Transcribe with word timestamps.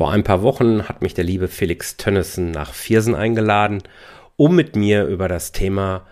Vor 0.00 0.12
ein 0.12 0.24
paar 0.24 0.40
Wochen 0.40 0.88
hat 0.88 1.02
mich 1.02 1.12
der 1.12 1.24
liebe 1.24 1.46
Felix 1.46 1.98
Tönnissen 1.98 2.52
nach 2.52 2.72
Viersen 2.72 3.14
eingeladen, 3.14 3.82
um 4.36 4.56
mit 4.56 4.74
mir 4.74 5.04
über 5.04 5.28
das 5.28 5.52
Thema 5.52 6.06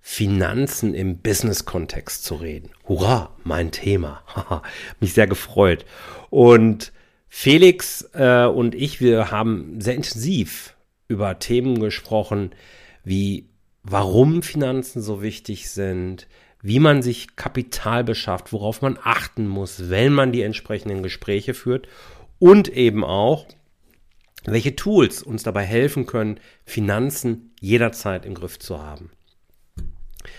Finanzen 0.00 0.94
im 0.94 1.18
Business-Kontext 1.18 2.24
zu 2.24 2.34
reden. 2.34 2.70
Hurra, 2.88 3.30
mein 3.44 3.70
Thema. 3.70 4.24
mich 4.98 5.12
sehr 5.12 5.28
gefreut. 5.28 5.84
Und 6.30 6.92
Felix 7.28 8.10
äh, 8.14 8.46
und 8.46 8.74
ich, 8.74 9.00
wir 9.00 9.30
haben 9.30 9.80
sehr 9.80 9.94
intensiv 9.94 10.74
über 11.06 11.38
Themen 11.38 11.78
gesprochen, 11.78 12.50
wie 13.04 13.48
warum 13.84 14.42
Finanzen 14.42 15.02
so 15.02 15.22
wichtig 15.22 15.70
sind, 15.70 16.26
wie 16.62 16.80
man 16.80 17.00
sich 17.00 17.36
Kapital 17.36 18.02
beschafft, 18.02 18.52
worauf 18.52 18.82
man 18.82 18.98
achten 19.00 19.46
muss, 19.46 19.88
wenn 19.88 20.12
man 20.12 20.32
die 20.32 20.42
entsprechenden 20.42 21.04
Gespräche 21.04 21.54
führt 21.54 21.86
und 22.40 22.68
eben 22.68 23.04
auch, 23.04 23.46
welche 24.44 24.74
Tools 24.74 25.22
uns 25.22 25.44
dabei 25.44 25.62
helfen 25.62 26.06
können, 26.06 26.40
Finanzen 26.64 27.54
jederzeit 27.60 28.26
im 28.26 28.34
Griff 28.34 28.58
zu 28.58 28.82
haben. 28.82 29.10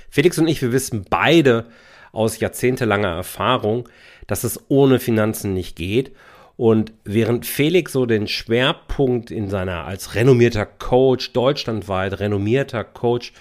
Felix 0.09 0.38
und 0.38 0.48
ich, 0.48 0.62
wir 0.62 0.73
wissen 0.73 1.06
beide 1.09 1.68
aus 2.12 2.40
jahrzehntelanger 2.40 3.16
Erfahrung, 3.16 3.88
dass 4.28 4.44
es 4.44 4.59
ohne 4.68 5.00
Finanzen 5.00 5.54
nicht 5.54 5.78
geht. 5.78 6.14
Und 6.58 6.92
während 7.06 7.45
Felix 7.45 7.94
so 7.94 8.06
den 8.06 8.28
Schwerpunkt 8.28 9.31
in 9.31 9.50
seiner 9.50 9.86
als 9.86 10.16
renommierter 10.16 10.66
Coach, 10.66 11.31
deutschlandweit 11.34 12.20
renommierter 12.20 12.84
Coach 12.84 13.34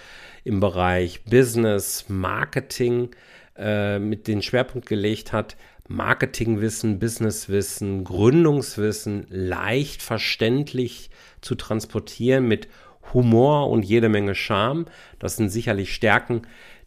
im 0.44 0.60
Bereich 0.60 1.24
Business, 1.24 2.06
Marketing 2.08 3.10
äh, 3.56 3.98
mit 3.98 4.26
den 4.28 4.42
Schwerpunkt 4.42 4.86
gelegt 4.86 5.32
hat, 5.32 5.56
Marketingwissen, 5.90 7.00
Businesswissen, 7.00 8.04
Gründungswissen 8.04 9.26
leicht 9.28 10.02
verständlich 10.02 11.10
zu 11.40 11.56
transportieren 11.56 12.46
mit 12.46 12.68
Humor 13.12 13.68
und 13.68 13.82
jede 13.82 14.08
Menge 14.08 14.36
Charme. 14.36 14.86
Das 15.18 15.36
sind 15.36 15.48
sicherlich 15.48 15.92
Stärken, 15.92 16.42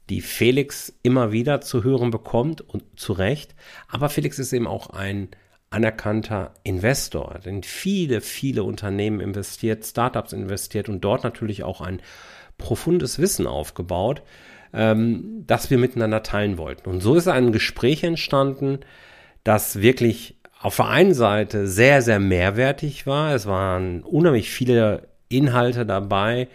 die 0.09 0.21
Felix 0.21 0.97
immer 1.03 1.33
wieder 1.33 1.59
zu 1.59 1.83
hören 1.83 2.11
bekommt 2.11 2.61
und 2.61 2.97
zu 2.97 3.11
Recht. 3.11 3.55
Aber 3.89 4.07
Felix 4.07 4.39
ist 4.39 4.53
eben 4.53 4.67
auch 4.67 4.91
ein 4.91 5.27
anerkannter 5.69 6.53
Investor, 6.63 7.41
denn 7.43 7.63
viele, 7.63 8.21
viele 8.21 8.63
Unternehmen 8.63 9.19
investiert, 9.19 9.85
Startups 9.85 10.31
investiert 10.31 10.87
und 10.87 11.01
dort 11.01 11.25
natürlich 11.25 11.63
auch 11.63 11.81
ein 11.81 12.01
profundes 12.57 13.19
Wissen 13.19 13.47
aufgebaut 13.47 14.21
ähm, 14.73 15.43
das 15.47 15.69
wir 15.69 15.77
miteinander 15.77 16.23
teilen 16.23 16.57
wollten. 16.57 16.89
Und 16.89 17.01
so 17.01 17.15
ist 17.15 17.27
ein 17.27 17.51
Gespräch 17.51 18.03
entstanden, 18.03 18.79
das 19.43 19.81
wirklich 19.81 20.35
auf 20.59 20.77
der 20.77 20.87
einen 20.87 21.13
Seite 21.13 21.67
sehr, 21.67 22.01
sehr 22.01 22.19
mehrwertig 22.19 23.05
war. 23.05 23.35
Es 23.35 23.45
waren 23.45 24.01
unheimlich 24.03 24.49
viele 24.49 25.07
Inhalte 25.27 25.85
dabei, 25.85 26.47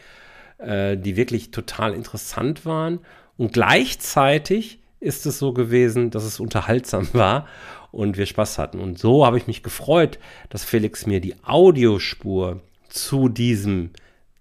äh, 0.58 0.96
die 0.96 1.16
wirklich 1.16 1.50
total 1.50 1.94
interessant 1.94 2.64
waren. 2.64 3.00
Und 3.36 3.52
gleichzeitig 3.52 4.80
ist 5.00 5.27
es 5.27 5.39
so 5.39 5.52
gewesen, 5.52 6.11
dass 6.11 6.24
es 6.24 6.41
unterhaltsam 6.41 7.08
war 7.12 7.46
und 7.92 8.16
wir 8.16 8.27
Spaß 8.27 8.58
hatten. 8.58 8.80
Und 8.80 8.98
so 8.98 9.24
habe 9.24 9.39
ich 9.39 9.46
mich 9.46 9.62
gefreut, 9.62 10.19
dass 10.48 10.64
Felix 10.64 11.06
mir 11.06 11.20
die 11.20 11.34
Audiospur 11.44 12.62
zu 12.89 13.28
diesem 13.28 13.91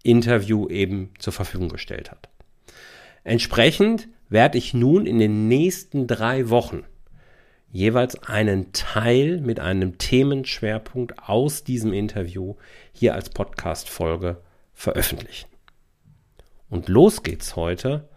Interview 0.03 0.69
eben 0.69 1.11
zur 1.19 1.33
Verfügung 1.33 1.69
gestellt 1.69 2.09
hat. 2.11 2.29
Entsprechend 3.27 4.07
werde 4.29 4.57
ich 4.57 4.73
nun 4.73 5.05
in 5.05 5.19
den 5.19 5.49
nächsten 5.49 6.07
drei 6.07 6.49
Wochen 6.49 6.85
jeweils 7.69 8.23
einen 8.23 8.71
Teil 8.71 9.41
mit 9.41 9.59
einem 9.59 9.97
Themenschwerpunkt 9.97 11.19
aus 11.27 11.65
diesem 11.65 11.91
Interview 11.91 12.55
hier 12.93 13.15
als 13.15 13.29
Podcast-Folge 13.29 14.37
veröffentlichen. 14.73 15.49
Und 16.69 16.87
los 16.87 17.21
geht's 17.21 17.57
heute 17.57 18.07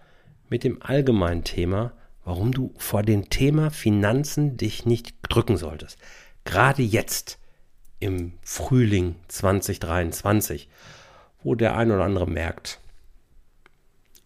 mit 0.49 0.63
dem 0.63 0.81
allgemeinen 0.81 1.43
Thema, 1.43 1.93
warum 2.25 2.53
du 2.53 2.73
vor 2.77 3.03
dem 3.03 3.31
Thema 3.31 3.71
Finanzen 3.71 4.57
dich 4.59 4.87
nicht 4.87 5.17
drücken 5.29 5.57
solltest. 5.57 5.99
Gerade 6.45 6.83
jetzt 6.83 7.41
im 7.99 8.35
Frühling 8.43 9.17
2023, 9.27 10.69
wo 11.43 11.57
der 11.57 11.77
ein 11.77 11.91
oder 11.91 12.05
andere 12.05 12.31
merkt, 12.31 12.80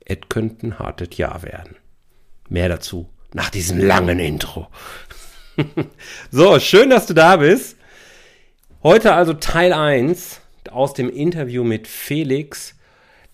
es 0.05 0.19
könnte 0.29 0.67
ein 0.67 0.79
hartes 0.79 1.17
Jahr 1.17 1.43
werden. 1.43 1.77
Mehr 2.49 2.69
dazu 2.69 3.09
nach 3.33 3.51
diesem 3.51 3.79
langen 3.79 4.19
Intro. 4.19 4.69
so, 6.31 6.59
schön, 6.61 6.91
dass 6.91 7.07
du 7.07 7.15
da 7.15 7.37
bist. 7.37 7.77
Heute 8.83 9.15
also 9.15 9.35
Teil 9.35 9.73
1 9.73 10.41
aus 10.71 10.95
dem 10.95 11.09
Interview 11.09 11.65
mit 11.65 11.89
Felix, 11.89 12.77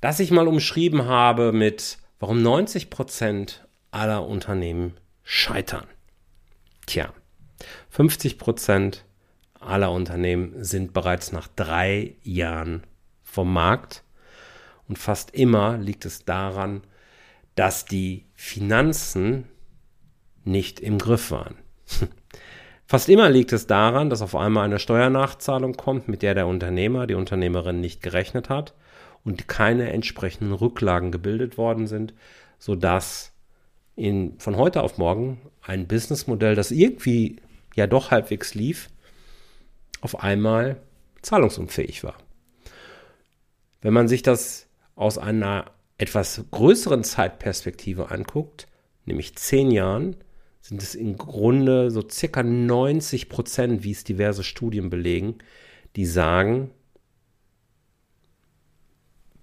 das 0.01 0.21
ich 0.21 0.31
mal 0.31 0.49
umschrieben 0.49 1.07
habe 1.07 1.53
mit, 1.53 1.99
warum 2.19 2.39
90% 2.39 3.57
aller 3.91 4.27
Unternehmen 4.27 4.97
scheitern. 5.23 5.87
Tja, 6.87 7.13
50% 7.95 8.99
aller 9.59 9.91
Unternehmen 9.93 10.65
sind 10.65 10.93
bereits 10.93 11.33
nach 11.33 11.49
drei 11.49 12.15
Jahren 12.23 12.85
vom 13.23 13.53
Markt 13.53 14.03
und 14.91 14.99
fast 14.99 15.31
immer 15.37 15.78
liegt 15.78 16.05
es 16.05 16.25
daran, 16.25 16.83
dass 17.55 17.84
die 17.84 18.27
Finanzen 18.34 19.47
nicht 20.43 20.81
im 20.81 20.99
Griff 20.99 21.31
waren. 21.31 21.55
Fast 22.87 23.09
immer 23.09 23.31
liegt 23.31 23.53
es 23.53 23.69
daran, 23.69 24.11
dass 24.11 24.21
auf 24.21 24.34
einmal 24.34 24.65
eine 24.65 24.81
Steuernachzahlung 24.81 25.75
kommt, 25.75 26.09
mit 26.09 26.23
der 26.23 26.34
der 26.34 26.49
Unternehmer, 26.49 27.06
die 27.06 27.15
Unternehmerin 27.15 27.81
nicht 27.81 28.03
gerechnet 28.03 28.49
hat 28.49 28.75
und 29.23 29.47
keine 29.47 29.93
entsprechenden 29.93 30.53
Rücklagen 30.53 31.12
gebildet 31.12 31.57
worden 31.57 31.87
sind, 31.87 32.12
sodass 32.59 33.33
in, 33.95 34.41
von 34.41 34.57
heute 34.57 34.83
auf 34.83 34.99
morgen 34.99 35.41
ein 35.62 35.87
Businessmodell, 35.87 36.57
das 36.57 36.72
irgendwie 36.72 37.37
ja 37.77 37.87
doch 37.87 38.11
halbwegs 38.11 38.55
lief, 38.55 38.89
auf 40.01 40.21
einmal 40.21 40.81
zahlungsunfähig 41.22 42.03
war. 42.03 42.17
Wenn 43.83 43.95
man 43.95 44.09
sich 44.09 44.22
das 44.22 44.67
aus 45.00 45.16
einer 45.16 45.71
etwas 45.97 46.44
größeren 46.50 47.05
Zeitperspektive 47.05 48.11
anguckt, 48.11 48.69
nämlich 49.06 49.34
zehn 49.34 49.71
Jahren, 49.71 50.16
sind 50.61 50.83
es 50.83 50.94
im 50.94 51.16
Grunde 51.16 51.91
so 51.91 52.06
circa 52.06 52.43
90 52.43 53.31
Prozent, 53.31 53.83
wie 53.83 53.93
es 53.93 54.05
diverse 54.05 54.44
Studien 54.44 54.91
belegen, 54.91 55.39
die 55.97 56.05
sagen, 56.05 56.71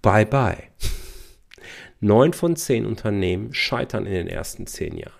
bye 0.00 0.24
bye. 0.24 0.62
Neun 2.00 2.34
von 2.34 2.54
zehn 2.54 2.86
Unternehmen 2.86 3.52
scheitern 3.52 4.06
in 4.06 4.12
den 4.12 4.28
ersten 4.28 4.68
zehn 4.68 4.96
Jahren. 4.96 5.12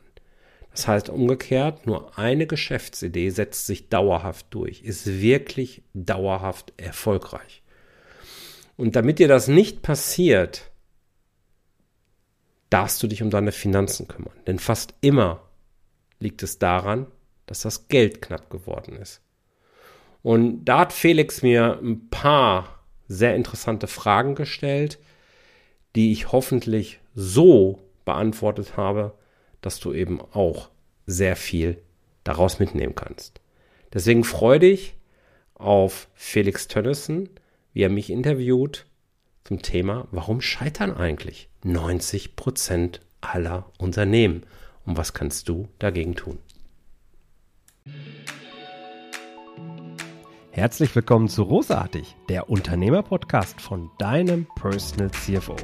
Das 0.70 0.86
heißt 0.86 1.08
umgekehrt, 1.08 1.84
nur 1.84 2.16
eine 2.16 2.46
Geschäftsidee 2.46 3.30
setzt 3.30 3.66
sich 3.66 3.88
dauerhaft 3.88 4.46
durch, 4.50 4.82
ist 4.82 5.20
wirklich 5.20 5.82
dauerhaft 5.94 6.72
erfolgreich. 6.76 7.64
Und 8.78 8.94
damit 8.94 9.18
dir 9.18 9.26
das 9.26 9.48
nicht 9.48 9.82
passiert, 9.82 10.70
darfst 12.70 13.02
du 13.02 13.08
dich 13.08 13.22
um 13.22 13.28
deine 13.28 13.50
Finanzen 13.50 14.06
kümmern. 14.06 14.36
Denn 14.46 14.60
fast 14.60 14.94
immer 15.00 15.42
liegt 16.20 16.44
es 16.44 16.60
daran, 16.60 17.08
dass 17.46 17.62
das 17.62 17.88
Geld 17.88 18.22
knapp 18.22 18.50
geworden 18.50 18.94
ist. 18.94 19.20
Und 20.22 20.64
da 20.64 20.80
hat 20.80 20.92
Felix 20.92 21.42
mir 21.42 21.80
ein 21.82 22.08
paar 22.08 22.84
sehr 23.08 23.34
interessante 23.34 23.88
Fragen 23.88 24.36
gestellt, 24.36 25.00
die 25.96 26.12
ich 26.12 26.30
hoffentlich 26.30 27.00
so 27.14 27.82
beantwortet 28.04 28.76
habe, 28.76 29.18
dass 29.60 29.80
du 29.80 29.92
eben 29.92 30.20
auch 30.20 30.70
sehr 31.04 31.34
viel 31.34 31.82
daraus 32.22 32.60
mitnehmen 32.60 32.94
kannst. 32.94 33.40
Deswegen 33.92 34.22
freue 34.22 34.60
dich 34.60 34.94
auf 35.54 36.08
Felix 36.14 36.68
Tönnissen 36.68 37.28
wie 37.78 37.82
er 37.84 37.90
mich 37.90 38.10
interviewt 38.10 38.86
zum 39.44 39.62
Thema, 39.62 40.08
warum 40.10 40.40
scheitern 40.40 40.92
eigentlich 40.92 41.48
90 41.62 42.34
Prozent 42.34 43.00
aller 43.20 43.70
Unternehmen? 43.78 44.42
Und 44.84 44.96
was 44.96 45.14
kannst 45.14 45.48
du 45.48 45.68
dagegen 45.78 46.16
tun? 46.16 46.40
Herzlich 50.50 50.92
willkommen 50.96 51.28
zu 51.28 51.44
Rosartig, 51.44 52.16
der 52.28 52.50
Unternehmer-Podcast 52.50 53.60
von 53.60 53.92
deinem 53.98 54.48
Personal 54.56 55.12
CFO. 55.12 55.54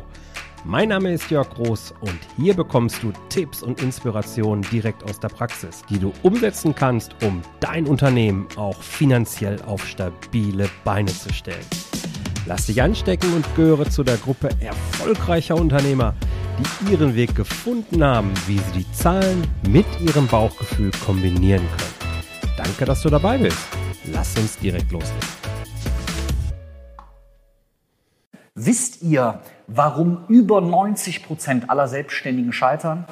Mein 0.64 0.90
Name 0.90 1.14
ist 1.14 1.32
Jörg 1.32 1.50
Groß 1.50 1.94
und 2.00 2.20
hier 2.37 2.55
bekommst 2.55 3.02
du 3.02 3.12
Tipps 3.28 3.61
und 3.61 3.82
Inspirationen 3.82 4.62
direkt 4.70 5.02
aus 5.02 5.19
der 5.19 5.31
Praxis, 5.31 5.82
die 5.90 5.99
du 5.99 6.12
umsetzen 6.22 6.76
kannst, 6.76 7.12
um 7.25 7.43
dein 7.58 7.88
Unternehmen 7.88 8.46
auch 8.55 8.81
finanziell 8.81 9.61
auf 9.62 9.84
stabile 9.84 10.70
Beine 10.84 11.11
zu 11.11 11.32
stellen. 11.32 11.66
Lass 12.46 12.67
dich 12.67 12.82
anstecken 12.82 13.32
und 13.32 13.46
gehöre 13.56 13.88
zu 13.88 14.05
der 14.05 14.19
Gruppe 14.19 14.50
erfolgreicher 14.61 15.56
Unternehmer, 15.56 16.14
die 16.58 16.93
ihren 16.93 17.14
Weg 17.14 17.35
gefunden 17.35 18.05
haben, 18.05 18.32
wie 18.46 18.58
sie 18.58 18.81
die 18.81 18.93
Zahlen 18.93 19.46
mit 19.67 19.87
ihrem 20.00 20.26
Bauchgefühl 20.26 20.91
kombinieren 21.06 21.67
können. 21.67 22.55
Danke, 22.58 22.85
dass 22.85 23.00
du 23.00 23.08
dabei 23.08 23.38
bist. 23.38 23.56
Lass 24.12 24.37
uns 24.37 24.58
direkt 24.58 24.93
loslegen. 24.93 25.20
Wisst 28.55 29.02
ihr, 29.02 29.40
warum 29.67 30.25
über 30.29 30.61
90 30.61 31.25
Prozent 31.25 31.70
aller 31.70 31.88
Selbstständigen 31.88 32.52
scheitern? 32.52 33.06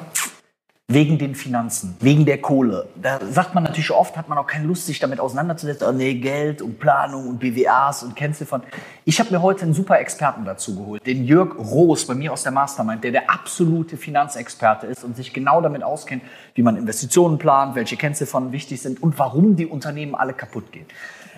Wegen 0.93 1.17
den 1.17 1.35
Finanzen, 1.35 1.97
wegen 2.01 2.27
der 2.27 2.39
Kohle. 2.39 2.87
Da 2.97 3.19
sagt 3.25 3.55
man 3.55 3.65
natürlich 3.65 3.91
oft, 3.91 4.17
hat 4.17 4.29
man 4.29 4.37
auch 4.37 4.47
keine 4.47 4.67
Lust, 4.67 4.87
sich 4.87 4.99
damit 4.99 5.21
auseinanderzusetzen. 5.21 5.87
Oh 5.89 5.93
nee, 5.93 6.15
Geld 6.15 6.61
und 6.61 6.79
Planung 6.79 7.29
und 7.29 7.39
BWAs 7.39 8.03
und 8.03 8.15
Kennziffern. 8.15 8.63
Ich 9.05 9.19
habe 9.19 9.31
mir 9.31 9.41
heute 9.41 9.63
einen 9.63 9.73
super 9.73 9.99
Experten 9.99 10.45
dazu 10.45 10.77
geholt, 10.77 11.07
den 11.07 11.25
Jörg 11.25 11.57
Roos 11.57 12.07
bei 12.07 12.15
mir 12.15 12.33
aus 12.33 12.43
der 12.43 12.53
Mastermind, 12.53 13.03
der 13.05 13.13
der 13.13 13.31
absolute 13.31 13.97
Finanzexperte 13.97 14.87
ist 14.87 15.03
und 15.03 15.17
sich 15.17 15.33
genau 15.33 15.63
damit 15.63 15.83
auskennt, 15.83 16.23
wie 16.55 16.63
man 16.63 16.77
Investitionen 16.77 17.39
plant, 17.39 17.75
welche 17.75 17.97
Kennziffern 17.97 18.53
wichtig 18.53 18.83
sind 18.83 19.03
und 19.03 19.19
warum 19.19 19.57
die 19.57 19.67
Unternehmen 19.67 20.15
alle 20.15 20.35
kaputt 20.35 20.73
gehen. 20.73 20.87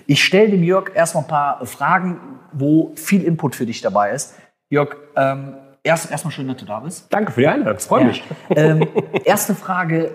Ich 0.07 0.23
stelle 0.23 0.51
dem 0.51 0.65
Jörg 0.65 0.91
erstmal 0.95 1.25
ein 1.25 1.29
paar 1.29 1.67
Fragen, 1.67 2.19
wo 2.53 2.93
viel 2.97 3.23
Input 3.23 3.55
für 3.55 3.67
dich 3.67 3.81
dabei 3.81 4.11
ist. 4.11 4.35
Jörg, 4.69 4.97
ähm, 5.17 5.55
erst 5.85 6.11
erstmal 6.11 6.33
schön, 6.33 6.49
dass 6.49 6.57
du 6.57 6.65
da 6.65 6.81
bist. 6.81 7.07
Danke 7.11 7.31
für 7.31 7.43
die 7.43 7.47
Einladung, 7.47 7.79
freue 7.79 8.01
Ja. 8.01 8.07
mich. 8.09 8.25
Ähm, 8.57 8.89
erste 9.25 9.55
Frage: 9.55 10.11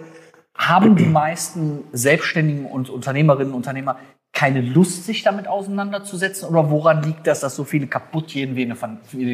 Haben 0.56 0.98
die 0.98 1.06
meisten 1.06 1.86
Selbstständigen 1.94 2.66
und 2.66 2.90
Unternehmerinnen 2.90 3.54
und 3.54 3.58
Unternehmer 3.58 3.98
keine 4.34 4.62
Lust, 4.62 5.06
sich 5.06 5.24
damit 5.24 5.48
auseinanderzusetzen? 5.48 6.50
Oder 6.50 6.70
woran 6.70 7.02
liegt 7.04 7.26
das, 7.28 7.40
dass 7.40 7.56
so 7.56 7.64
viele 7.64 7.88
kaputt 7.88 8.28
gehen 8.28 8.56
wie 8.56 8.64
in 8.64 8.76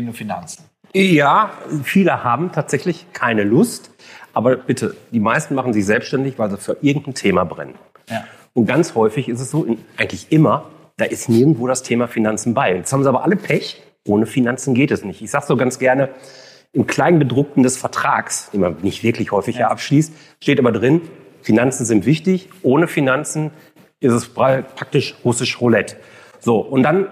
den 0.06 0.14
Finanzen? 0.14 0.66
Ja, 0.94 1.50
viele 1.84 2.24
haben 2.24 2.52
tatsächlich 2.54 3.08
keine 3.12 3.44
Lust, 3.44 3.92
aber 4.34 4.56
bitte, 4.56 4.96
die 5.12 5.20
meisten 5.20 5.54
machen 5.56 5.74
sich 5.74 5.86
selbstständig, 5.86 6.40
weil 6.40 6.50
sie 6.52 6.58
für 6.58 6.78
irgendein 6.82 7.16
Thema 7.16 7.44
brennen. 7.44 7.76
Ja. 8.10 8.24
Und 8.54 8.66
ganz 8.68 8.96
häufig 8.96 9.28
ist 9.28 9.42
es 9.42 9.52
so, 9.52 9.66
eigentlich 9.98 10.32
immer, 10.32 10.64
da 10.96 11.04
ist 11.04 11.28
nirgendwo 11.28 11.68
das 11.68 11.84
Thema 11.84 12.08
Finanzen 12.08 12.54
bei. 12.54 12.76
Jetzt 12.78 12.94
haben 12.94 13.04
sie 13.04 13.10
aber 13.10 13.26
alle 13.26 13.36
Pech, 13.36 13.84
ohne 14.08 14.26
Finanzen 14.26 14.74
geht 14.74 14.92
es 14.92 15.04
nicht. 15.04 15.22
Ich 15.22 15.32
sage 15.32 15.46
so 15.48 15.58
ganz 15.58 15.80
gerne, 15.80 16.10
im 16.74 16.88
Kleingedruckten 16.88 17.64
des 17.64 17.78
Vertrags, 17.78 18.50
den 18.52 18.62
man 18.62 18.78
nicht 18.82 19.04
wirklich 19.04 19.32
häufig 19.32 19.58
ja. 19.58 19.70
abschließt, 19.70 20.14
steht 20.42 20.60
aber 20.60 20.72
drin, 20.72 21.02
Finanzen 21.42 21.86
sind 21.86 22.06
wichtig, 22.06 22.50
ohne 22.64 22.88
Finanzen 22.88 23.52
ist 24.00 24.14
es 24.14 24.36
pra- 24.36 24.62
praktisch 24.62 25.16
russisch 25.24 25.62
Roulette. 25.62 25.96
So, 26.40 26.60
und 26.60 26.84
dann 26.84 27.08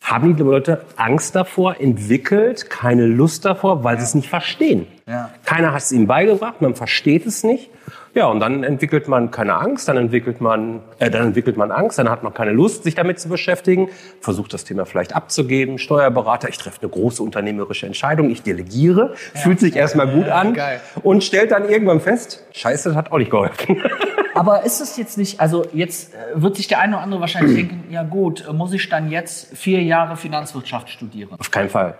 haben 0.00 0.36
die 0.36 0.42
Leute 0.42 0.84
Angst 0.96 1.36
davor, 1.36 1.80
entwickelt, 1.80 2.70
keine 2.70 3.06
Lust 3.06 3.44
davor, 3.44 3.84
weil 3.84 3.98
sie 3.98 4.04
es 4.04 4.14
nicht 4.14 4.28
verstehen. 4.28 4.86
Ja. 5.06 5.30
Keiner 5.44 5.72
hat 5.72 5.82
es 5.82 5.92
ihnen 5.92 6.06
beigebracht, 6.06 6.60
man 6.60 6.74
versteht 6.74 7.26
es 7.26 7.44
nicht. 7.44 7.70
Ja, 8.14 8.26
und 8.26 8.40
dann 8.40 8.62
entwickelt 8.62 9.08
man 9.08 9.30
keine 9.30 9.54
Angst, 9.54 9.88
dann 9.88 9.96
entwickelt 9.96 10.42
man, 10.42 10.80
äh, 10.98 11.10
dann 11.10 11.28
entwickelt 11.28 11.56
man 11.56 11.70
Angst, 11.70 11.98
dann 11.98 12.10
hat 12.10 12.22
man 12.22 12.34
keine 12.34 12.52
Lust, 12.52 12.84
sich 12.84 12.94
damit 12.94 13.18
zu 13.18 13.30
beschäftigen, 13.30 13.88
versucht 14.20 14.52
das 14.52 14.64
Thema 14.64 14.84
vielleicht 14.84 15.16
abzugeben, 15.16 15.78
Steuerberater, 15.78 16.50
ich 16.50 16.58
treffe 16.58 16.82
eine 16.82 16.90
große 16.90 17.22
unternehmerische 17.22 17.86
Entscheidung, 17.86 18.28
ich 18.28 18.42
delegiere, 18.42 19.14
fühlt 19.34 19.60
sich 19.60 19.76
erstmal 19.76 20.08
gut 20.08 20.28
an 20.28 20.52
geil. 20.52 20.80
und 21.02 21.24
stellt 21.24 21.52
dann 21.52 21.66
irgendwann 21.66 22.00
fest, 22.00 22.44
scheiße, 22.52 22.90
das 22.90 22.96
hat 22.98 23.12
auch 23.12 23.18
nicht 23.18 23.30
geholfen. 23.30 23.82
Aber 24.34 24.62
ist 24.64 24.80
es 24.80 24.98
jetzt 24.98 25.16
nicht, 25.16 25.40
also 25.40 25.66
jetzt 25.72 26.14
äh, 26.14 26.18
wird 26.34 26.56
sich 26.56 26.68
der 26.68 26.80
eine 26.80 26.96
oder 26.96 27.04
andere 27.04 27.20
wahrscheinlich 27.22 27.54
denken, 27.54 27.84
ja 27.90 28.02
gut, 28.02 28.46
äh, 28.46 28.52
muss 28.52 28.74
ich 28.74 28.88
dann 28.90 29.10
jetzt 29.10 29.56
vier 29.56 29.82
Jahre 29.82 30.18
Finanzwirtschaft 30.18 30.90
studieren? 30.90 31.30
Auf 31.38 31.50
keinen 31.50 31.70
Fall. 31.70 31.96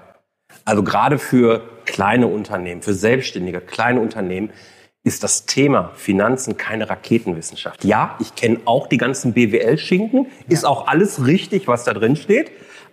Also 0.66 0.82
gerade 0.82 1.18
für 1.18 1.62
kleine 1.86 2.26
Unternehmen, 2.26 2.82
für 2.82 2.92
selbstständige 2.92 3.60
kleine 3.60 4.00
Unternehmen 4.00 4.50
ist 5.04 5.24
das 5.24 5.46
Thema 5.46 5.90
Finanzen 5.96 6.56
keine 6.56 6.88
Raketenwissenschaft. 6.88 7.84
Ja, 7.84 8.16
ich 8.20 8.34
kenne 8.34 8.60
auch 8.66 8.86
die 8.86 8.98
ganzen 8.98 9.32
BWL-Schinken, 9.32 10.26
ist 10.48 10.64
auch 10.64 10.86
alles 10.86 11.26
richtig, 11.26 11.66
was 11.66 11.84
da 11.84 11.92
drin 11.92 12.14
steht, 12.14 12.52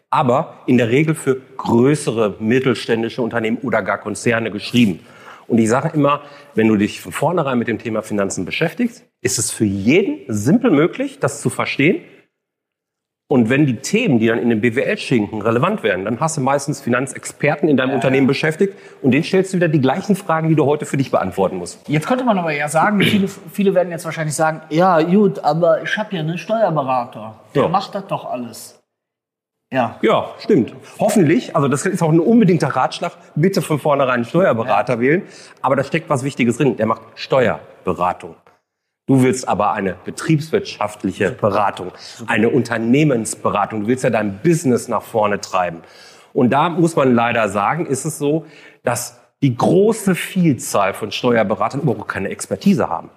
aber 0.09 0.59
in 0.65 0.77
der 0.77 0.89
Regel 0.89 1.13
für 1.13 1.39
größere 1.57 2.37
mittelständische 2.39 3.21
Unternehmen 3.21 3.59
oder 3.59 3.83
gar 3.83 3.99
Konzerne 3.99 4.49
geschrieben. 4.49 5.01
Und 5.47 5.59
ich 5.59 5.69
sage 5.69 5.91
immer, 5.93 6.21
wenn 6.55 6.67
du 6.67 6.77
dich 6.77 7.01
von 7.01 7.11
vornherein 7.11 7.59
mit 7.59 7.67
dem 7.67 7.79
Thema 7.79 8.01
Finanzen 8.01 8.45
beschäftigst, 8.45 9.05
ist 9.21 9.37
es 9.37 9.51
für 9.51 9.65
jeden 9.65 10.21
simpel 10.27 10.71
möglich, 10.71 11.19
das 11.19 11.41
zu 11.41 11.49
verstehen 11.49 12.01
und 13.31 13.47
wenn 13.49 13.67
die 13.67 13.75
Themen, 13.75 14.17
die 14.17 14.25
dann 14.25 14.39
in 14.39 14.49
den 14.49 14.59
BWL-Schinken 14.59 15.43
relevant 15.43 15.83
werden, 15.83 16.03
dann 16.03 16.19
hast 16.19 16.35
du 16.37 16.41
meistens 16.41 16.81
Finanzexperten 16.81 17.69
in 17.69 17.77
deinem 17.77 17.93
Unternehmen 17.93 18.25
beschäftigt 18.25 18.73
und 19.03 19.11
denen 19.11 19.23
stellst 19.23 19.53
du 19.53 19.57
wieder 19.57 19.67
die 19.67 19.79
gleichen 19.79 20.15
Fragen, 20.15 20.49
die 20.49 20.55
du 20.55 20.65
heute 20.65 20.87
für 20.87 20.97
dich 20.97 21.11
beantworten 21.11 21.57
musst. 21.57 21.87
Jetzt 21.87 22.07
könnte 22.07 22.23
man 22.25 22.39
aber 22.39 22.51
ja 22.51 22.67
sagen, 22.67 22.99
viele, 23.03 23.27
viele 23.27 23.75
werden 23.75 23.91
jetzt 23.91 24.03
wahrscheinlich 24.03 24.35
sagen, 24.35 24.61
ja 24.71 24.99
gut, 25.03 25.43
aber 25.43 25.83
ich 25.83 25.95
habe 25.95 26.15
ja 26.15 26.21
einen 26.21 26.39
Steuerberater, 26.39 27.35
der 27.53 27.63
Ja. 27.63 27.67
macht 27.69 27.93
das 27.93 28.07
doch 28.07 28.25
alles. 28.25 28.79
Ja, 29.71 29.99
Ja, 30.01 30.31
stimmt. 30.39 30.73
Hoffentlich, 30.99 31.55
also 31.55 31.67
das 31.67 31.85
ist 31.85 32.01
auch 32.01 32.09
ein 32.11 32.19
unbedingter 32.19 32.69
Ratschlag, 32.69 33.11
bitte 33.35 33.61
von 33.61 33.77
vornherein 33.77 34.15
einen 34.15 34.25
Steuerberater 34.25 34.99
wählen. 34.99 35.21
Aber 35.61 35.75
da 35.75 35.83
steckt 35.83 36.09
was 36.09 36.23
Wichtiges 36.23 36.57
drin, 36.57 36.75
der 36.77 36.87
macht 36.87 37.03
Steuerberatung. 37.13 38.33
Du 39.09 39.23
willst 39.23 39.49
aber 39.49 39.73
eine 39.73 39.95
betriebswirtschaftliche 40.05 41.31
Beratung, 41.31 41.91
eine 42.27 42.49
Unternehmensberatung. 42.49 43.81
Du 43.81 43.87
willst 43.87 44.03
ja 44.03 44.11
dein 44.11 44.37
Business 44.43 44.87
nach 44.87 45.01
vorne 45.01 45.41
treiben. 45.41 45.81
Und 46.31 46.51
da 46.51 46.69
muss 46.69 46.95
man 46.95 47.15
leider 47.15 47.49
sagen, 47.49 47.87
ist 47.87 48.05
es 48.05 48.19
so, 48.19 48.45
dass 48.83 49.19
die 49.41 49.55
große 49.55 50.13
Vielzahl 50.13 50.93
von 50.93 51.11
Steuerberatern 51.11 51.81
überhaupt 51.81 52.07
keine 52.07 52.29
Expertise 52.29 52.87
haben. 52.87 53.09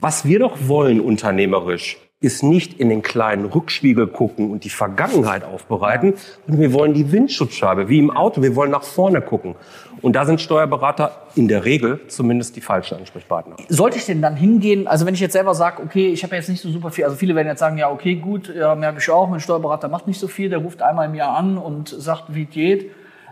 Was 0.00 0.24
wir 0.24 0.40
doch 0.40 0.56
wollen 0.66 1.00
unternehmerisch, 1.00 1.96
ist 2.24 2.42
nicht 2.42 2.80
in 2.80 2.88
den 2.88 3.02
kleinen 3.02 3.44
Rückspiegel 3.44 4.08
gucken 4.08 4.50
und 4.50 4.64
die 4.64 4.70
Vergangenheit 4.70 5.44
aufbereiten, 5.44 6.14
sondern 6.46 6.62
wir 6.62 6.72
wollen 6.72 6.94
die 6.94 7.12
Windschutzscheibe, 7.12 7.88
wie 7.88 7.98
im 7.98 8.10
Auto, 8.10 8.42
wir 8.42 8.56
wollen 8.56 8.70
nach 8.70 8.82
vorne 8.82 9.20
gucken. 9.20 9.54
Und 10.02 10.16
da 10.16 10.26
sind 10.26 10.40
Steuerberater 10.40 11.12
in 11.34 11.48
der 11.48 11.64
Regel 11.64 12.00
zumindest 12.08 12.56
die 12.56 12.60
falschen 12.60 12.98
Ansprechpartner. 12.98 13.56
sollte 13.68 13.98
ich 13.98 14.06
denn 14.06 14.20
dann 14.20 14.36
hingehen, 14.36 14.86
also 14.86 15.06
wenn 15.06 15.14
ich 15.14 15.20
jetzt 15.20 15.32
selber 15.32 15.54
sage, 15.54 15.82
okay, 15.82 16.08
ich 16.08 16.22
habe 16.22 16.34
jetzt 16.36 16.48
nicht 16.48 16.60
so 16.60 16.70
super 16.70 16.90
viel, 16.90 17.04
also 17.04 17.16
viele 17.16 17.34
werden 17.34 17.48
jetzt 17.48 17.60
sagen, 17.60 17.78
ja, 17.78 17.90
okay, 17.90 18.16
gut, 18.16 18.52
ja, 18.54 18.74
merke 18.74 18.98
ich 18.98 19.08
auch, 19.10 19.28
mein 19.28 19.40
Steuerberater 19.40 19.88
macht 19.88 20.06
nicht 20.06 20.20
so 20.20 20.28
viel, 20.28 20.50
der 20.50 20.58
ruft 20.58 20.82
einmal 20.82 21.06
im 21.06 21.14
Jahr 21.14 21.36
an 21.36 21.56
und 21.58 21.88
sagt, 21.88 22.34
wie 22.34 22.42
es 22.44 22.50
geht. 22.50 22.90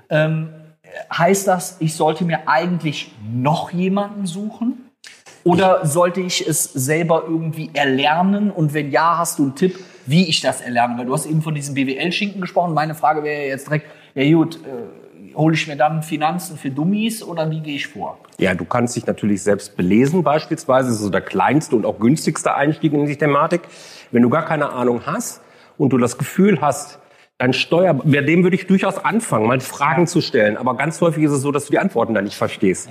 Ähm, 0.08 0.48
heißt 1.12 1.48
das, 1.48 1.76
ich 1.80 1.94
sollte 1.94 2.24
mir 2.24 2.48
eigentlich 2.48 3.12
noch 3.32 3.70
jemanden 3.70 4.26
suchen? 4.26 4.91
Oder 5.44 5.86
sollte 5.86 6.20
ich 6.20 6.46
es 6.46 6.64
selber 6.64 7.24
irgendwie 7.26 7.70
erlernen? 7.72 8.50
Und 8.50 8.74
wenn 8.74 8.90
ja, 8.90 9.18
hast 9.18 9.38
du 9.38 9.44
einen 9.44 9.54
Tipp, 9.54 9.78
wie 10.06 10.28
ich 10.28 10.40
das 10.40 10.60
erlerne? 10.60 10.98
Weil 10.98 11.06
du 11.06 11.12
hast 11.12 11.26
eben 11.26 11.42
von 11.42 11.54
diesem 11.54 11.74
BWL-Schinken 11.74 12.40
gesprochen. 12.40 12.74
Meine 12.74 12.94
Frage 12.94 13.22
wäre 13.24 13.46
jetzt 13.46 13.66
direkt, 13.66 13.86
ja 14.14 14.30
gut, 14.32 14.56
äh, 14.56 15.34
hole 15.36 15.54
ich 15.54 15.66
mir 15.66 15.76
dann 15.76 16.02
Finanzen 16.02 16.56
für 16.56 16.70
Dummies 16.70 17.22
oder 17.22 17.50
wie 17.50 17.60
gehe 17.60 17.76
ich 17.76 17.88
vor? 17.88 18.18
Ja, 18.38 18.54
du 18.54 18.64
kannst 18.64 18.96
dich 18.96 19.06
natürlich 19.06 19.42
selbst 19.42 19.76
belesen 19.76 20.22
beispielsweise. 20.22 20.88
Das 20.88 20.96
ist 20.96 21.02
so 21.02 21.10
der 21.10 21.20
kleinste 21.20 21.76
und 21.76 21.86
auch 21.86 21.98
günstigste 21.98 22.54
Einstieg 22.54 22.92
in 22.92 23.06
die 23.06 23.16
Thematik. 23.16 23.62
Wenn 24.10 24.22
du 24.22 24.30
gar 24.30 24.44
keine 24.44 24.70
Ahnung 24.70 25.02
hast 25.06 25.40
und 25.78 25.90
du 25.90 25.98
das 25.98 26.18
Gefühl 26.18 26.60
hast, 26.60 26.98
dein 27.42 27.52
Steuer, 27.52 27.92
bei 27.94 28.20
dem 28.20 28.44
würde 28.44 28.54
ich 28.54 28.68
durchaus 28.68 29.04
anfangen, 29.04 29.48
mal 29.48 29.58
Fragen 29.58 30.06
zu 30.06 30.20
stellen. 30.20 30.56
Aber 30.56 30.76
ganz 30.76 31.00
häufig 31.00 31.24
ist 31.24 31.32
es 31.32 31.42
so, 31.42 31.50
dass 31.50 31.66
du 31.66 31.72
die 31.72 31.80
Antworten 31.80 32.14
dann 32.14 32.22
nicht 32.22 32.36
verstehst. 32.36 32.88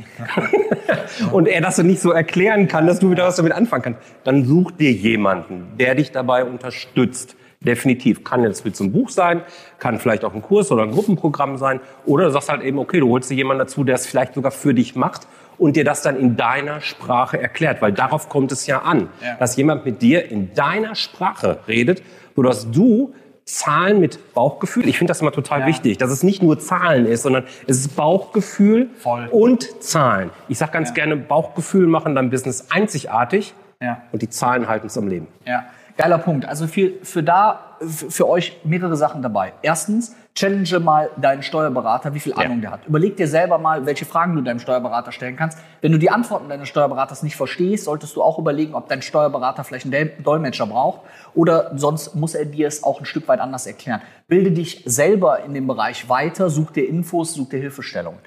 und 1.32 1.48
er 1.48 1.62
das 1.62 1.78
nicht 1.78 2.02
so 2.02 2.12
erklären 2.12 2.68
kann, 2.68 2.86
dass 2.86 3.00
du 3.00 3.10
wieder 3.12 3.26
was 3.26 3.38
damit 3.38 3.54
anfangen 3.54 3.84
kannst. 3.84 4.00
Dann 4.26 4.44
such 4.46 4.72
dir 4.72 4.92
jemanden, 4.92 5.68
der 5.80 5.96
dich 5.96 6.12
dabei 6.12 6.44
unterstützt. 6.44 7.38
Definitiv. 7.62 8.26
Kann 8.26 8.44
jetzt 8.44 8.66
mit 8.66 8.76
so 8.76 8.84
einem 8.84 8.92
Buch 8.92 9.10
sein, 9.10 9.42
kann 9.80 10.00
vielleicht 10.00 10.26
auch 10.26 10.34
ein 10.34 10.42
Kurs 10.42 10.70
oder 10.72 10.84
ein 10.84 10.92
Gruppenprogramm 10.92 11.58
sein. 11.58 11.80
Oder 12.06 12.26
du 12.26 12.32
sagst 12.32 12.50
halt 12.50 12.62
eben, 12.64 12.78
okay, 12.78 13.00
du 13.00 13.08
holst 13.10 13.30
dir 13.30 13.36
jemanden 13.36 13.60
dazu, 13.60 13.86
der 13.86 13.96
es 13.96 14.06
vielleicht 14.06 14.34
sogar 14.34 14.52
für 14.52 14.74
dich 14.74 14.96
macht 14.96 15.28
und 15.60 15.78
dir 15.78 15.86
das 15.86 16.02
dann 16.02 16.18
in 16.18 16.36
deiner 16.36 16.82
Sprache 16.82 17.40
erklärt. 17.40 17.82
Weil 17.82 17.94
darauf 17.94 18.28
kommt 18.28 18.52
es 18.52 18.68
ja 18.68 18.80
an, 18.80 19.08
Ja. 19.24 19.38
dass 19.40 19.56
jemand 19.56 19.86
mit 19.86 20.02
dir 20.02 20.30
in 20.30 20.54
deiner 20.56 20.96
Sprache 20.96 21.60
redet, 21.70 22.02
sodass 22.36 22.70
du 22.70 23.14
Zahlen 23.52 24.00
mit 24.00 24.34
Bauchgefühl, 24.34 24.88
ich 24.88 24.98
finde 24.98 25.12
das 25.12 25.22
immer 25.22 25.32
total 25.32 25.62
Ja. 25.62 25.66
wichtig, 25.68 25.98
dass 25.98 26.10
es 26.12 26.24
nicht 26.24 26.42
nur 26.42 26.58
Zahlen 26.60 27.06
ist, 27.06 27.24
sondern 27.24 27.44
es 27.68 27.80
ist 27.80 27.96
Bauchgefühl 27.96 28.90
Voll. 28.98 29.28
und 29.32 29.84
Zahlen. 29.84 30.30
Ich 30.48 30.58
sage 30.58 30.72
ganz 30.72 30.94
gerne, 30.94 31.18
Bauchgefühl 31.18 31.88
machen 31.88 32.16
dein 32.16 32.30
Business 32.30 32.68
einzigartig 32.72 33.54
Ja. 33.82 34.02
und 34.12 34.22
die 34.22 34.30
Zahlen 34.30 34.68
halten 34.68 34.88
es 34.88 34.98
am 34.98 35.08
Leben. 35.08 35.28
Ja, 35.46 35.66
geiler 35.98 36.18
Punkt. 36.18 36.46
Also 36.46 36.68
für, 36.68 36.92
für 37.04 37.24
da, 37.24 37.60
für 37.88 38.30
euch 38.30 38.60
mehrere 38.64 38.96
Sachen 38.96 39.22
dabei. 39.22 39.54
Erstens, 39.62 40.16
challenge 40.36 40.80
mal 40.80 41.10
deinen 41.18 41.44
Steuerberater, 41.44 42.14
wie 42.14 42.20
viel 42.20 42.34
Ahnung 42.34 42.62
der 42.62 42.72
hat. 42.72 42.86
Überleg 42.88 43.18
dir 43.18 43.28
selber 43.28 43.58
mal, 43.58 43.86
welche 43.86 44.06
Fragen 44.06 44.36
du 44.36 44.42
deinem 44.42 44.60
Steuerberater 44.60 45.12
stellen 45.12 45.36
kannst. 45.36 45.58
Wenn 45.82 45.92
du 45.92 45.98
die 45.98 46.10
Antworten 46.10 46.48
deines 46.50 46.70
Steuerberaters 46.70 47.24
nicht 47.24 47.36
verstehst, 47.36 47.86
solltest 47.86 48.16
du 48.16 48.22
auch 48.22 48.40
überlegen, 48.40 48.76
ob 48.76 48.88
dein 48.88 49.02
Steuerberater 49.02 49.64
vielleicht 49.64 49.86
einen 49.86 50.12
Dolmetscher 50.24 50.68
braucht 50.68 51.02
oder 51.34 51.72
sonst 51.76 52.16
muss 52.16 52.36
er 52.36 52.46
dir 52.46 52.68
es 52.68 52.84
auch 52.84 53.00
ein 53.00 53.06
Stück 53.06 53.28
weit 53.28 53.40
anders 53.40 53.66
erklären. 53.66 54.02
Bilde 54.28 54.52
dich 54.52 54.84
selber 54.86 55.44
in 55.44 55.54
dem 55.54 55.68
Bereich 55.68 56.08
weiter, 56.08 56.50
such 56.50 56.72
dir 56.72 56.88
Infos, 56.88 57.34
such 57.34 57.50
dir 57.50 57.60
Hilfestellungen. 57.60 58.20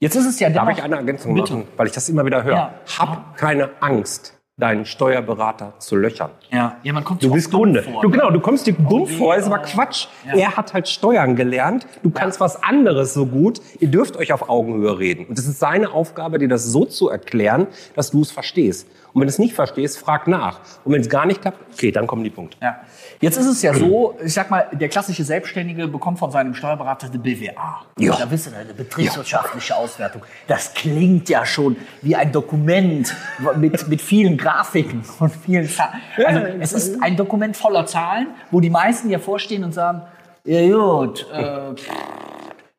Jetzt 0.00 0.14
ist 0.14 0.26
es 0.26 0.38
ja 0.38 0.48
Darf 0.48 0.68
ich 0.70 0.82
eine 0.82 0.96
Ergänzung 0.96 1.34
Bitte. 1.34 1.54
machen, 1.54 1.68
weil 1.76 1.88
ich 1.88 1.92
das 1.92 2.08
immer 2.08 2.24
wieder 2.24 2.44
höre? 2.44 2.54
Ja. 2.54 2.74
Hab 2.98 3.36
keine 3.36 3.70
Angst. 3.80 4.37
Deinen 4.58 4.84
Steuerberater 4.84 5.74
zu 5.78 5.96
löchern. 5.96 6.30
Ja, 6.50 6.76
ja 6.82 6.92
man 6.92 7.04
kommt 7.04 7.22
Du 7.22 7.32
bist 7.32 7.50
Kunde. 7.50 7.84
vor, 7.84 8.02
Du, 8.02 8.10
genau, 8.10 8.30
du 8.30 8.40
kommst 8.40 8.66
dir 8.66 8.74
dumm 8.74 9.06
je, 9.06 9.16
vor, 9.16 9.36
ist 9.36 9.46
aber 9.46 9.62
oh. 9.62 9.66
Quatsch. 9.66 10.08
Ja. 10.26 10.34
Er 10.34 10.56
hat 10.56 10.74
halt 10.74 10.88
Steuern 10.88 11.36
gelernt. 11.36 11.86
Du 12.02 12.10
kannst 12.10 12.40
was 12.40 12.60
anderes 12.62 13.14
so 13.14 13.26
gut. 13.26 13.60
Ihr 13.78 13.88
dürft 13.88 14.16
euch 14.16 14.32
auf 14.32 14.48
Augenhöhe 14.48 14.98
reden. 14.98 15.26
Und 15.26 15.38
es 15.38 15.46
ist 15.46 15.60
seine 15.60 15.92
Aufgabe, 15.92 16.38
dir 16.38 16.48
das 16.48 16.64
so 16.64 16.84
zu 16.84 17.08
erklären, 17.08 17.68
dass 17.94 18.10
du 18.10 18.20
es 18.20 18.32
verstehst. 18.32 18.88
Und 19.18 19.22
wenn 19.22 19.26
du 19.26 19.32
es 19.32 19.40
nicht 19.40 19.54
verstehst, 19.54 19.98
frag 19.98 20.28
nach. 20.28 20.60
Und 20.84 20.92
wenn 20.92 21.00
es 21.00 21.08
gar 21.08 21.26
nicht 21.26 21.42
klappt, 21.42 21.58
okay, 21.72 21.90
dann 21.90 22.06
kommen 22.06 22.22
die 22.22 22.30
Punkte. 22.30 22.56
Ja. 22.62 22.76
Jetzt 23.20 23.36
ist 23.36 23.46
es 23.46 23.62
ja 23.62 23.74
so, 23.74 24.16
ich 24.24 24.32
sag 24.32 24.48
mal, 24.48 24.68
der 24.70 24.88
klassische 24.88 25.24
Selbstständige 25.24 25.88
bekommt 25.88 26.20
von 26.20 26.30
seinem 26.30 26.54
Steuerberater 26.54 27.08
eine 27.08 27.18
BWA. 27.18 27.82
Ja. 27.98 28.14
Da 28.14 28.30
wisst 28.30 28.46
ihr, 28.46 28.56
eine 28.56 28.72
betriebswirtschaftliche 28.72 29.74
Auswertung. 29.74 30.22
Das 30.46 30.72
klingt 30.72 31.28
ja 31.28 31.44
schon 31.44 31.76
wie 32.00 32.14
ein 32.14 32.30
Dokument 32.30 33.12
mit, 33.56 33.88
mit 33.88 34.00
vielen 34.00 34.36
Grafiken 34.36 35.02
und 35.18 35.34
vielen 35.34 35.68
Zahlen. 35.68 36.00
Also 36.24 36.40
es 36.60 36.72
ist 36.72 37.02
ein 37.02 37.16
Dokument 37.16 37.56
voller 37.56 37.86
Zahlen, 37.86 38.28
wo 38.52 38.60
die 38.60 38.70
meisten 38.70 39.10
ja 39.10 39.18
vorstehen 39.18 39.64
und 39.64 39.72
sagen, 39.72 40.02
ja 40.44 40.64
gut, 40.68 41.26
äh, 41.32 41.74
pff, 41.74 41.90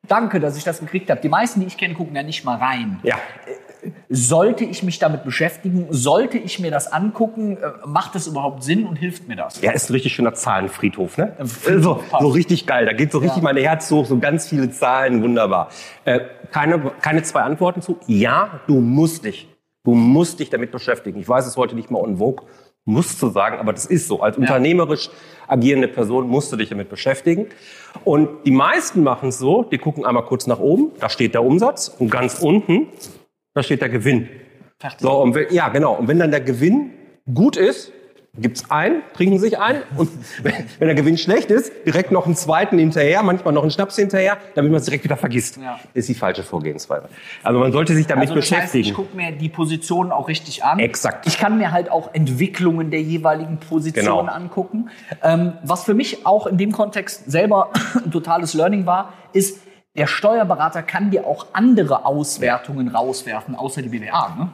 danke, 0.08 0.40
dass 0.40 0.56
ich 0.56 0.64
das 0.64 0.80
gekriegt 0.80 1.10
habe. 1.10 1.20
Die 1.20 1.28
meisten, 1.28 1.60
die 1.60 1.66
ich 1.66 1.76
kenne, 1.76 1.92
gucken 1.92 2.16
ja 2.16 2.22
nicht 2.22 2.46
mal 2.46 2.56
rein. 2.56 2.98
Ja. 3.02 3.16
Sollte 4.12 4.64
ich 4.64 4.82
mich 4.82 4.98
damit 4.98 5.22
beschäftigen? 5.22 5.86
Sollte 5.90 6.36
ich 6.36 6.58
mir 6.58 6.72
das 6.72 6.92
angucken? 6.92 7.58
Äh, 7.58 7.86
Macht 7.86 8.16
das 8.16 8.26
überhaupt 8.26 8.64
Sinn 8.64 8.84
und 8.84 8.96
hilft 8.96 9.28
mir 9.28 9.36
das? 9.36 9.60
Ja, 9.62 9.70
ist 9.70 9.88
ein 9.88 9.92
richtig 9.92 10.14
schöner 10.14 10.34
Zahlenfriedhof, 10.34 11.16
ne? 11.16 11.36
Friedhof, 11.46 12.02
So, 12.10 12.18
so 12.20 12.28
richtig 12.28 12.66
geil. 12.66 12.86
Da 12.86 12.92
geht 12.92 13.12
so 13.12 13.18
richtig 13.18 13.36
Ja. 13.36 13.44
mein 13.44 13.56
Herz 13.56 13.88
hoch, 13.92 14.04
so 14.06 14.18
ganz 14.18 14.48
viele 14.48 14.68
Zahlen, 14.70 15.22
wunderbar. 15.22 15.68
Äh, 16.04 16.20
keine, 16.50 16.90
keine 17.00 17.22
zwei 17.22 17.42
Antworten 17.42 17.82
zu. 17.82 17.98
Ja, 18.08 18.60
du 18.66 18.80
musst 18.80 19.24
dich. 19.24 19.46
Du 19.84 19.94
musst 19.94 20.40
dich 20.40 20.50
damit 20.50 20.72
beschäftigen. 20.72 21.20
Ich 21.20 21.28
weiß, 21.28 21.44
es 21.44 21.52
ist 21.52 21.56
heute 21.56 21.76
nicht 21.76 21.92
mal 21.92 22.02
en 22.04 22.16
vogue, 22.18 22.44
musst 22.84 23.20
zu 23.20 23.28
sagen, 23.30 23.58
aber 23.60 23.72
das 23.72 23.86
ist 23.86 24.08
so. 24.08 24.22
Als 24.22 24.36
unternehmerisch 24.36 25.08
agierende 25.46 25.86
Person 25.86 26.26
musst 26.28 26.50
du 26.52 26.56
dich 26.56 26.68
damit 26.70 26.88
beschäftigen. 26.88 27.46
Und 28.04 28.28
die 28.44 28.50
meisten 28.50 29.04
machen 29.04 29.28
es 29.28 29.38
so, 29.38 29.62
die 29.62 29.78
gucken 29.78 30.04
einmal 30.04 30.24
kurz 30.24 30.48
nach 30.48 30.58
oben, 30.58 30.90
da 30.98 31.08
steht 31.08 31.34
der 31.34 31.44
Umsatz 31.44 31.88
und 31.96 32.10
ganz 32.10 32.40
unten, 32.40 32.88
da 33.54 33.62
steht 33.62 33.80
der 33.80 33.88
Gewinn. 33.88 34.28
So, 34.98 35.20
und 35.20 35.34
wenn, 35.34 35.52
ja, 35.52 35.68
genau. 35.68 35.94
Und 35.94 36.08
wenn 36.08 36.18
dann 36.18 36.30
der 36.30 36.40
Gewinn 36.40 36.92
gut 37.32 37.56
ist, 37.56 37.92
gibt's 38.38 38.70
ein, 38.70 39.02
trinken 39.12 39.38
sich 39.38 39.58
ein. 39.58 39.82
Und 39.96 40.08
wenn, 40.42 40.54
wenn 40.78 40.86
der 40.88 40.94
Gewinn 40.94 41.18
schlecht 41.18 41.50
ist, 41.50 41.72
direkt 41.84 42.12
noch 42.12 42.24
einen 42.26 42.36
zweiten 42.36 42.78
hinterher, 42.78 43.22
manchmal 43.22 43.52
noch 43.52 43.62
einen 43.62 43.72
Schnaps 43.72 43.96
hinterher, 43.96 44.38
damit 44.54 44.70
man 44.70 44.78
es 44.78 44.86
direkt 44.86 45.04
wieder 45.04 45.16
vergisst. 45.16 45.58
Ja. 45.58 45.78
Ist 45.92 46.08
die 46.08 46.14
falsche 46.14 46.44
Vorgehensweise. 46.44 47.08
Also 47.42 47.58
man 47.58 47.72
sollte 47.72 47.94
sich 47.94 48.06
damit 48.06 48.30
Also 48.30 48.36
das 48.36 48.44
heißt, 48.44 48.50
beschäftigen. 48.72 48.88
ich 48.88 48.94
gucke 48.94 49.14
mir 49.16 49.32
die 49.32 49.48
Positionen 49.48 50.12
auch 50.12 50.28
richtig 50.28 50.64
an. 50.64 50.78
Exakt. 50.78 51.26
Ich 51.26 51.38
kann 51.38 51.58
mir 51.58 51.72
halt 51.72 51.90
auch 51.90 52.14
Entwicklungen 52.14 52.90
der 52.90 53.02
jeweiligen 53.02 53.58
Positionen 53.58 54.26
Genau. 54.26 54.32
angucken. 54.32 54.88
Ähm, 55.22 55.54
was 55.64 55.84
für 55.84 55.94
mich 55.94 56.24
auch 56.24 56.46
in 56.46 56.56
dem 56.56 56.72
Kontext 56.72 57.30
selber 57.30 57.70
ein 58.02 58.12
totales 58.12 58.54
Learning 58.54 58.86
war, 58.86 59.12
ist, 59.32 59.60
der 59.96 60.06
Steuerberater 60.06 60.82
kann 60.82 61.10
dir 61.10 61.26
auch 61.26 61.46
andere 61.52 62.04
Auswertungen 62.06 62.88
rauswerfen, 62.88 63.54
außer 63.54 63.82
die 63.82 63.88
BWA. 63.88 64.34
Ne? 64.38 64.48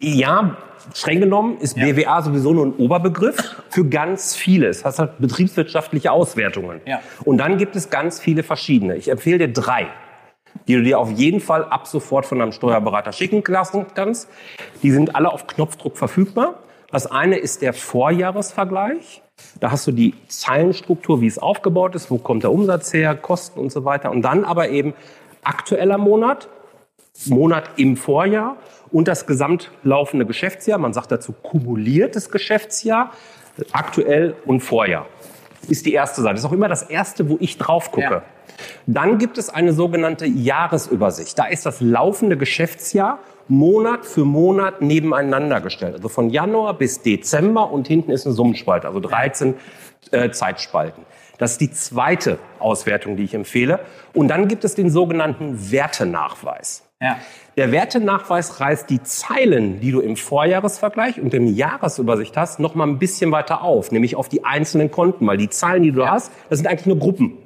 Ja, 0.00 0.56
streng 0.92 1.20
genommen 1.20 1.58
ist 1.58 1.76
Ja. 1.76 1.86
BWA 1.86 2.22
sowieso 2.22 2.52
nur 2.52 2.66
ein 2.66 2.74
Oberbegriff 2.74 3.62
für 3.70 3.84
ganz 3.88 4.36
vieles. 4.36 4.82
Das 4.82 4.98
hat 4.98 5.18
betriebswirtschaftliche 5.18 6.12
Auswertungen. 6.12 6.80
Ja. 6.86 7.00
Und 7.24 7.38
dann 7.38 7.58
gibt 7.58 7.74
es 7.76 7.90
ganz 7.90 8.20
viele 8.20 8.42
verschiedene. 8.42 8.96
Ich 8.96 9.10
empfehle 9.10 9.38
dir 9.38 9.52
drei, 9.52 9.86
die 10.68 10.74
du 10.74 10.82
dir 10.82 10.98
auf 10.98 11.10
jeden 11.10 11.40
Fall 11.40 11.64
ab 11.64 11.86
sofort 11.86 12.26
von 12.26 12.40
einem 12.40 12.52
Steuerberater 12.52 13.12
schicken 13.12 13.42
lassen 13.46 13.86
kannst. 13.94 14.28
Die 14.82 14.90
sind 14.90 15.16
alle 15.16 15.32
auf 15.32 15.46
Knopfdruck 15.46 15.96
verfügbar. 15.96 16.54
Das 16.90 17.06
eine 17.10 17.36
ist 17.36 17.62
der 17.62 17.72
Vorjahresvergleich. 17.72 19.23
Da 19.60 19.70
hast 19.70 19.86
du 19.86 19.92
die 19.92 20.14
Zeilenstruktur, 20.28 21.20
wie 21.20 21.26
es 21.26 21.38
aufgebaut 21.38 21.94
ist, 21.94 22.10
wo 22.10 22.18
kommt 22.18 22.42
der 22.42 22.52
Umsatz 22.52 22.92
her, 22.92 23.14
Kosten 23.14 23.60
und 23.60 23.70
so 23.70 23.84
weiter. 23.84 24.10
Und 24.10 24.22
dann 24.22 24.44
aber 24.44 24.68
eben 24.68 24.94
aktueller 25.42 25.98
Monat, 25.98 26.48
Monat 27.26 27.70
im 27.76 27.96
Vorjahr 27.96 28.56
und 28.90 29.08
das 29.08 29.26
gesamtlaufende 29.26 30.26
Geschäftsjahr. 30.26 30.78
Man 30.78 30.92
sagt 30.92 31.12
dazu 31.12 31.32
kumuliertes 31.32 32.30
Geschäftsjahr, 32.30 33.12
aktuell 33.72 34.34
und 34.46 34.60
Vorjahr. 34.60 35.06
Ist 35.70 35.86
die 35.86 35.92
erste 35.92 36.22
Seite. 36.22 36.34
Das 36.34 36.42
ist 36.42 36.46
auch 36.46 36.52
immer 36.52 36.68
das 36.68 36.82
erste, 36.82 37.28
wo 37.28 37.36
ich 37.40 37.58
drauf 37.58 37.90
gucke. 37.90 38.02
Ja. 38.02 38.22
Dann 38.86 39.18
gibt 39.18 39.38
es 39.38 39.48
eine 39.48 39.72
sogenannte 39.72 40.26
Jahresübersicht. 40.26 41.38
Da 41.38 41.46
ist 41.46 41.66
das 41.66 41.80
laufende 41.80 42.36
Geschäftsjahr 42.36 43.18
Monat 43.48 44.06
für 44.06 44.24
Monat 44.24 44.80
nebeneinander 44.80 45.60
gestellt. 45.60 45.94
Also 45.94 46.08
von 46.08 46.30
Januar 46.30 46.74
bis 46.74 47.02
Dezember 47.02 47.70
und 47.70 47.86
hinten 47.86 48.10
ist 48.10 48.26
eine 48.26 48.34
Summenspalte, 48.34 48.86
also 48.86 49.00
13 49.00 49.54
äh, 50.12 50.30
Zeitspalten. 50.30 51.02
Das 51.38 51.52
ist 51.52 51.60
die 51.60 51.70
zweite 51.70 52.38
Auswertung, 52.58 53.16
die 53.16 53.24
ich 53.24 53.34
empfehle. 53.34 53.80
Und 54.12 54.28
dann 54.28 54.48
gibt 54.48 54.64
es 54.64 54.74
den 54.74 54.88
sogenannten 54.88 55.70
Wertenachweis. 55.70 56.88
Ja. 57.04 57.18
Der 57.56 57.70
Wertenachweis 57.70 58.60
reißt 58.60 58.88
die 58.88 59.02
Zeilen, 59.02 59.78
die 59.78 59.92
du 59.92 60.00
im 60.00 60.16
Vorjahresvergleich 60.16 61.20
und 61.20 61.34
im 61.34 61.46
Jahresübersicht 61.46 62.36
hast, 62.36 62.58
noch 62.58 62.74
mal 62.74 62.88
ein 62.88 62.98
bisschen 62.98 63.30
weiter 63.30 63.62
auf, 63.62 63.92
nämlich 63.92 64.16
auf 64.16 64.28
die 64.28 64.44
einzelnen 64.44 64.90
Konten, 64.90 65.26
weil 65.26 65.36
die 65.36 65.50
Zahlen, 65.50 65.82
die 65.82 65.92
du 65.92 66.08
hast, 66.08 66.32
das 66.48 66.58
sind 66.58 66.66
eigentlich 66.66 66.86
nur 66.86 66.98
Gruppen. 66.98 67.43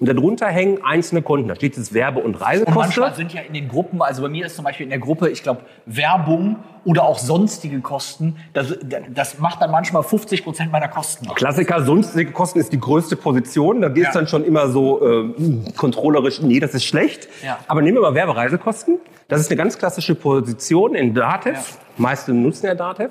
Und 0.00 0.08
darunter 0.08 0.46
hängen 0.46 0.78
einzelne 0.84 1.22
Konten. 1.22 1.48
Da 1.48 1.56
steht 1.56 1.76
jetzt 1.76 1.92
Werbe- 1.92 2.20
und 2.20 2.36
Und 2.36 2.42
Reisekosten. 2.42 2.74
manchmal 2.80 3.14
sind 3.14 3.32
ja 3.32 3.40
in 3.40 3.52
den 3.52 3.68
Gruppen, 3.68 4.00
also 4.00 4.22
bei 4.22 4.28
mir 4.28 4.46
ist 4.46 4.54
zum 4.54 4.64
Beispiel 4.64 4.84
in 4.84 4.90
der 4.90 5.00
Gruppe, 5.00 5.28
ich 5.28 5.42
glaube, 5.42 5.62
Werbung 5.86 6.56
oder 6.84 7.02
auch 7.02 7.18
sonstige 7.18 7.80
Kosten, 7.80 8.36
das, 8.52 8.76
das 9.12 9.38
macht 9.40 9.60
dann 9.60 9.70
manchmal 9.72 10.04
50 10.04 10.44
Prozent 10.44 10.70
meiner 10.70 10.86
Kosten 10.88 11.28
aus. 11.28 11.34
Klassiker, 11.34 11.82
sonstige 11.84 12.30
Kosten 12.30 12.60
ist 12.60 12.72
die 12.72 12.78
größte 12.80 13.16
Position. 13.16 13.80
Da 13.80 13.88
gehst 13.88 14.06
Ja. 14.08 14.12
dann 14.12 14.28
schon 14.28 14.44
immer 14.44 14.68
so 14.68 15.04
äh, 15.04 15.34
kontrollerisch, 15.76 16.40
nee, 16.42 16.60
das 16.60 16.74
ist 16.74 16.84
schlecht. 16.84 17.28
Ja. 17.44 17.58
Aber 17.66 17.82
nehmen 17.82 17.96
wir 17.96 18.02
mal 18.02 18.14
Werbereisekosten. 18.14 18.98
Das 19.26 19.40
ist 19.40 19.50
eine 19.50 19.56
ganz 19.58 19.76
klassische 19.78 20.14
Position 20.14 20.94
in 20.94 21.12
Datev. 21.12 21.76
Meiste 21.96 22.32
nutzen 22.32 22.66
ja 22.66 22.74
Datev. 22.74 23.10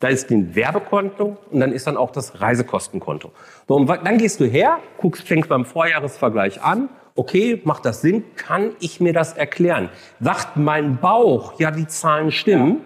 Da 0.00 0.08
ist 0.08 0.30
ein 0.30 0.54
Werbekonto 0.54 1.36
und 1.50 1.60
dann 1.60 1.72
ist 1.72 1.86
dann 1.86 1.96
auch 1.96 2.10
das 2.10 2.40
Reisekostenkonto. 2.40 3.32
So, 3.68 3.74
und 3.76 3.88
dann 3.88 4.18
gehst 4.18 4.40
du 4.40 4.44
her, 4.44 4.78
guckst, 4.98 5.26
fängst 5.26 5.48
beim 5.48 5.64
Vorjahresvergleich 5.64 6.62
an. 6.62 6.88
Okay, 7.16 7.60
macht 7.64 7.84
das 7.84 8.00
Sinn? 8.00 8.24
Kann 8.34 8.72
ich 8.80 9.00
mir 9.00 9.12
das 9.12 9.34
erklären? 9.34 9.88
Sagt 10.20 10.56
mein 10.56 10.98
Bauch, 10.98 11.60
ja, 11.60 11.70
die 11.70 11.86
Zahlen 11.86 12.32
stimmen. 12.32 12.80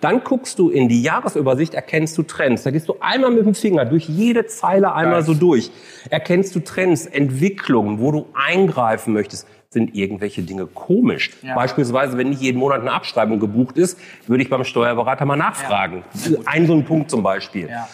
Dann 0.00 0.22
guckst 0.24 0.58
du 0.58 0.70
in 0.70 0.88
die 0.88 1.02
Jahresübersicht, 1.02 1.74
erkennst 1.74 2.16
du 2.18 2.22
Trends. 2.22 2.62
Da 2.62 2.70
gehst 2.70 2.88
du 2.88 2.96
einmal 3.00 3.30
mit 3.30 3.46
dem 3.46 3.54
Finger 3.54 3.84
durch 3.84 4.08
jede 4.08 4.46
Zeile 4.46 4.94
einmal 4.94 5.20
Geil. 5.20 5.22
so 5.24 5.34
durch. 5.34 5.70
Erkennst 6.10 6.54
du 6.54 6.60
Trends, 6.60 7.06
Entwicklungen, 7.06 8.00
wo 8.00 8.12
du 8.12 8.26
eingreifen 8.34 9.12
möchtest. 9.12 9.46
Sind 9.70 9.94
irgendwelche 9.94 10.42
Dinge 10.42 10.66
komisch? 10.66 11.30
Ja. 11.42 11.54
Beispielsweise, 11.54 12.18
wenn 12.18 12.28
nicht 12.28 12.42
jeden 12.42 12.58
Monat 12.58 12.82
eine 12.82 12.92
Abschreibung 12.92 13.40
gebucht 13.40 13.78
ist, 13.78 13.98
würde 14.26 14.42
ich 14.42 14.50
beim 14.50 14.64
Steuerberater 14.64 15.24
mal 15.24 15.36
nachfragen. 15.36 16.04
Ein 16.44 16.66
so 16.66 16.74
ein 16.74 16.84
Punkt 16.84 17.10
zum 17.10 17.22
Beispiel. 17.22 17.68
Ja. 17.70 17.88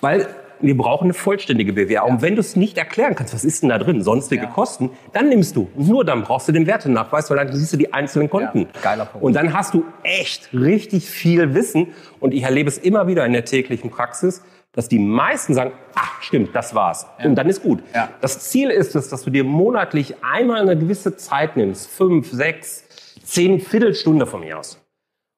Weil 0.00 0.28
wir 0.60 0.76
brauchen 0.76 1.04
eine 1.04 1.14
vollständige 1.14 1.72
BWA. 1.72 2.02
Und 2.02 2.22
wenn 2.22 2.34
du 2.34 2.40
es 2.40 2.56
nicht 2.56 2.78
erklären 2.78 3.14
kannst, 3.14 3.34
was 3.34 3.44
ist 3.44 3.62
denn 3.62 3.68
da 3.68 3.78
drin, 3.78 4.02
sonstige 4.02 4.44
Ja. 4.44 4.50
Kosten, 4.50 4.90
dann 5.12 5.28
nimmst 5.28 5.56
du. 5.56 5.68
Nur 5.76 6.04
dann 6.04 6.22
brauchst 6.22 6.48
du 6.48 6.52
den 6.52 6.66
Wertenachweis, 6.66 7.30
weil 7.30 7.36
dann 7.36 7.52
siehst 7.52 7.72
du 7.72 7.76
die 7.76 7.92
einzelnen 7.92 8.30
Konten. 8.30 8.60
Ja, 8.60 8.80
geiler 8.82 9.04
Punkt. 9.06 9.24
Und 9.24 9.34
dann 9.34 9.52
hast 9.52 9.74
du 9.74 9.84
echt 10.02 10.52
richtig 10.52 11.08
viel 11.08 11.54
Wissen. 11.54 11.88
Und 12.20 12.32
ich 12.32 12.42
erlebe 12.42 12.68
es 12.68 12.78
immer 12.78 13.06
wieder 13.06 13.26
in 13.26 13.32
der 13.32 13.44
täglichen 13.44 13.90
Praxis, 13.90 14.42
dass 14.72 14.88
die 14.88 14.98
meisten 14.98 15.54
sagen, 15.54 15.72
ach 15.94 16.22
stimmt, 16.22 16.54
das 16.54 16.74
war's. 16.74 17.06
Und 17.24 17.34
dann 17.36 17.48
ist 17.48 17.62
gut. 17.62 17.82
Ja. 17.94 18.10
Das 18.20 18.40
Ziel 18.40 18.70
ist 18.70 18.94
es, 18.94 19.08
dass 19.08 19.22
du 19.22 19.30
dir 19.30 19.44
monatlich 19.44 20.16
einmal 20.22 20.60
eine 20.60 20.76
gewisse 20.76 21.16
Zeit 21.16 21.56
nimmst, 21.56 21.88
fünf, 21.88 22.30
sechs, 22.30 22.84
zehn 23.24 23.60
Viertelstunde 23.60 24.26
von 24.26 24.40
mir 24.40 24.58
aus, 24.58 24.78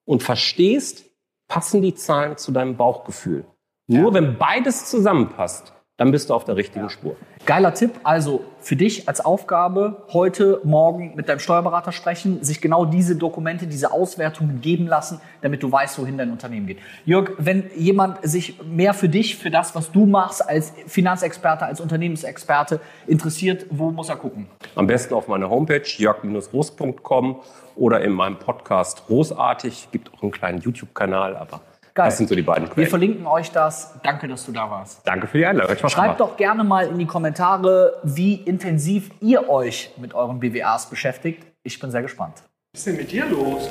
und 0.05 0.23
verstehst, 0.23 1.05
passen 1.47 1.83
die 1.83 1.95
Zahlen 1.95 2.37
zu 2.37 2.53
deinem 2.53 2.77
Bauchgefühl. 2.77 3.45
Nur 3.91 4.13
wenn 4.13 4.37
beides 4.37 4.85
zusammenpasst, 4.85 5.73
dann 5.97 6.11
bist 6.11 6.29
du 6.29 6.35
auf 6.35 6.45
der 6.45 6.57
richtigen 6.57 6.91
Spur. 6.91 7.17
Geiler 7.47 7.73
Tipp, 7.73 7.93
also 8.05 8.45
für 8.61 8.77
dich 8.77 9.09
als 9.09 9.25
Aufgabe, 9.25 10.05
heute, 10.13 10.61
morgen 10.63 11.15
mit 11.17 11.31
deinem 11.31 11.39
Steuerberater 11.39 11.91
sprechen, 11.91 12.45
sich 12.45 12.61
genau 12.61 12.85
diese 12.85 13.17
Dokumente, 13.17 13.67
diese 13.67 13.91
Auswertungen 13.91 14.61
geben 14.61 14.87
lassen, 14.87 15.23
damit 15.41 15.63
du 15.63 15.73
weißt, 15.73 15.99
wohin 15.99 16.19
dein 16.19 16.31
Unternehmen 16.31 16.67
geht. 16.67 16.81
Jörg, 17.07 17.31
wenn 17.39 17.71
jemand 17.75 18.19
sich 18.29 18.63
mehr 18.63 18.93
für 18.93 19.09
dich, 19.09 19.37
für 19.37 19.51
das, 19.51 19.75
was 19.75 19.91
du 19.91 20.05
machst, 20.05 20.47
als 20.47 20.75
Finanzexperte, 20.87 21.65
als 21.65 21.81
Unternehmensexperte 21.81 22.81
interessiert, 23.07 23.65
wo 23.71 23.91
muss 23.91 24.11
er 24.11 24.17
gucken? 24.17 24.47
Am 24.75 24.87
besten 24.87 25.15
auf 25.15 25.29
meiner 25.29 25.49
Homepage 25.49 25.83
jörg-roos.com 25.83 27.41
oder 27.75 28.03
in 28.03 28.13
meinem 28.13 28.39
Podcast 28.39 29.07
Großartig. 29.07 29.89
Gibt 29.93 30.13
auch 30.13 30.23
einen 30.23 30.33
kleinen 30.33 30.61
YouTube-Kanal, 30.61 31.37
aber 31.37 31.63
Geil. 31.99 32.07
das 32.11 32.19
sind 32.19 32.29
so 32.29 32.37
die 32.37 32.43
beiden 32.43 32.69
Wir 32.69 32.75
Quellen. 32.75 32.89
verlinken 32.91 33.27
euch 33.27 33.51
das. 33.51 33.93
Danke, 34.05 34.29
dass 34.29 34.47
du 34.47 34.53
da 34.53 34.71
warst. 34.71 35.01
Danke 35.05 35.27
für 35.27 35.39
die 35.39 35.47
Einladung. 35.47 35.77
Schreibt 35.89 36.21
doch 36.21 36.37
gerne 36.37 36.63
mal 36.63 36.87
in 36.87 36.97
die 36.97 37.07
Kommentare, 37.07 37.95
wie 38.05 38.35
intensiv 38.35 39.11
ihr 39.21 39.49
euch 39.49 39.91
mit 39.97 40.15
euren 40.15 40.39
BWAs 40.39 40.89
beschäftigt. 40.89 41.45
Ich 41.65 41.81
bin 41.81 41.91
sehr 41.91 42.03
gespannt. 42.03 42.35
Was 42.73 42.81
ist 42.83 42.87
denn 42.87 42.97
mit 42.99 43.11
dir 43.11 43.27
los? 43.27 43.69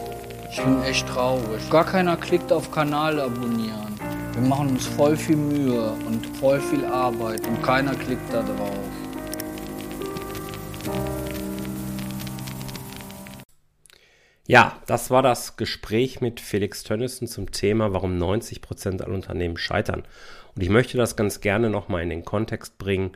Ich 0.52 0.62
bin 0.62 0.84
echt 0.84 1.08
traurig. 1.08 1.70
Gar 1.70 1.86
keiner 1.86 2.18
klickt 2.18 2.52
auf 2.52 2.70
Kanal 2.70 3.18
abonnieren. 3.18 3.98
Wir 4.34 4.46
machen 4.46 4.72
uns 4.72 4.86
voll 4.86 5.16
viel 5.16 5.38
Mühe 5.38 5.94
und 6.06 6.26
voll 6.36 6.60
viel 6.60 6.84
Arbeit 6.86 7.48
und 7.48 7.64
keiner 7.64 7.96
klickt 7.96 8.34
da 8.34 8.42
drauf. 8.42 8.78
Ja, 14.50 14.82
das 14.86 15.12
war 15.12 15.22
das 15.22 15.58
Gespräch 15.58 16.22
mit 16.22 16.40
Felix 16.40 16.84
Tönnissen 16.84 17.28
zum 17.28 17.52
Thema, 17.52 17.92
warum 17.92 18.18
90 18.18 18.62
Prozent 18.62 19.02
aller 19.02 19.14
Unternehmen 19.14 19.58
scheitern. 19.58 20.04
Und 20.56 20.62
ich 20.62 20.70
möchte 20.70 20.98
das 20.98 21.18
ganz 21.18 21.42
gerne 21.42 21.70
nochmal 21.70 22.02
in 22.02 22.10
den 22.10 22.24
Kontext 22.24 22.78
bringen, 22.78 23.12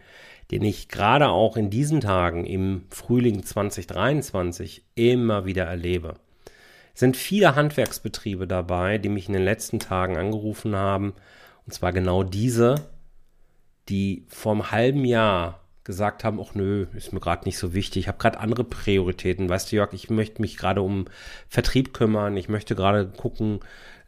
den 0.52 0.62
ich 0.62 0.90
gerade 0.90 1.30
auch 1.30 1.56
in 1.56 1.70
diesen 1.70 2.02
Tagen 2.02 2.46
im 2.46 2.84
Frühling 2.90 3.44
2023 3.44 4.84
immer 4.96 5.46
wieder 5.46 5.64
erlebe. 5.64 6.16
Es 6.94 7.00
sind 7.00 7.16
viele 7.16 7.56
Handwerksbetriebe 7.56 8.46
dabei, 8.46 8.98
die 8.98 9.08
mich 9.08 9.28
in 9.28 9.34
den 9.34 9.46
letzten 9.46 9.80
Tagen 9.80 10.18
angerufen 10.18 10.76
haben. 10.76 11.14
Und 11.66 11.72
zwar 11.72 11.94
genau 11.94 12.24
diese, 12.24 12.76
die 13.88 14.26
vor 14.28 14.52
einem 14.52 14.72
halben 14.72 15.06
Jahr 15.06 15.61
gesagt 15.84 16.24
haben, 16.24 16.40
ach 16.40 16.54
nö, 16.54 16.88
ist 16.96 17.14
mir 17.14 17.20
gerade 17.20 17.46
nicht 17.46 17.58
so 17.58 17.74
wichtig, 17.74 18.02
ich 18.02 18.08
habe 18.08 18.18
gerade 18.20 18.40
andere 18.40 18.64
Prioritäten. 18.64 19.50
Weißt 19.50 19.72
du, 19.72 19.78
Jörg, 19.78 19.94
ich 19.94 20.10
möchte 20.10 20.42
mich 20.42 20.58
gerade 20.58 20.82
um 20.82 21.06
Vertrieb 21.50 21.94
kümmern, 21.94 22.38
ich 22.38 22.50
möchte 22.50 22.76
gerade 22.76 23.08
gucken, 23.08 23.60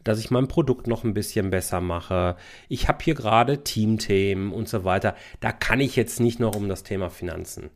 dass 0.04 0.18
ich 0.18 0.30
mein 0.30 0.48
Produkt 0.48 0.86
noch 0.86 1.02
ein 1.02 1.14
bisschen 1.14 1.50
besser 1.50 1.80
mache. 1.80 2.36
Ich 2.68 2.88
habe 2.88 3.02
hier 3.02 3.14
gerade 3.14 3.64
Teamthemen 3.64 4.52
und 4.52 4.68
so 4.68 4.84
weiter. 4.84 5.16
Da 5.40 5.50
kann 5.50 5.80
ich 5.80 5.96
jetzt 5.96 6.20
nicht 6.20 6.38
noch 6.38 6.54
um 6.54 6.68
das 6.68 6.82
Thema 6.82 7.08
Finanzen 7.10 7.70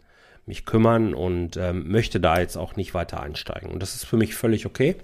mich 0.49 0.65
kümmern 0.65 1.15
und 1.15 1.57
ähm, 1.57 1.89
möchte 1.89 2.21
da 2.21 2.41
jetzt 2.41 2.57
auch 2.57 2.75
nicht 2.75 2.95
weiter 2.95 3.21
einsteigen. 3.21 3.71
Und 3.71 3.81
das 3.81 3.95
ist 3.95 4.05
für 4.05 4.17
mich 4.17 4.35
völlig 4.35 4.67
okay. 4.67 4.97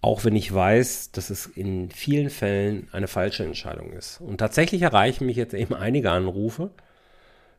Auch 0.00 0.24
wenn 0.24 0.36
ich 0.36 0.52
weiß, 0.52 1.12
dass 1.12 1.30
es 1.30 1.46
in 1.46 1.90
vielen 1.90 2.30
Fällen 2.30 2.88
eine 2.92 3.08
falsche 3.08 3.44
Entscheidung 3.44 3.92
ist. 3.92 4.20
Und 4.20 4.38
tatsächlich 4.38 4.82
erreichen 4.82 5.26
mich 5.26 5.36
jetzt 5.36 5.54
eben 5.54 5.74
einige 5.74 6.10
Anrufe, 6.10 6.70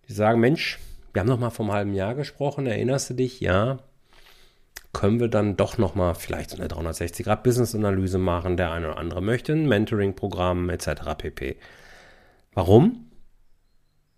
die 0.09 0.13
sagen, 0.13 0.39
Mensch, 0.39 0.79
wir 1.13 1.21
haben 1.21 1.27
noch 1.27 1.39
mal 1.39 1.51
einem 1.57 1.71
halben 1.71 1.93
Jahr 1.93 2.15
gesprochen, 2.15 2.65
erinnerst 2.65 3.11
du 3.11 3.13
dich? 3.13 3.39
Ja. 3.39 3.77
Können 4.91 5.19
wir 5.19 5.27
dann 5.27 5.55
doch 5.55 5.77
noch 5.77 5.93
mal 5.93 6.15
vielleicht 6.15 6.49
so 6.49 6.57
eine 6.57 6.67
360-Grad-Business-Analyse 6.67 8.17
machen? 8.17 8.57
Der 8.57 8.71
eine 8.71 8.87
oder 8.89 8.97
andere 8.97 9.21
möchte 9.21 9.53
ein 9.53 9.67
Mentoring-Programm 9.67 10.69
etc. 10.69 10.89
pp. 11.15 11.57
Warum? 12.53 13.11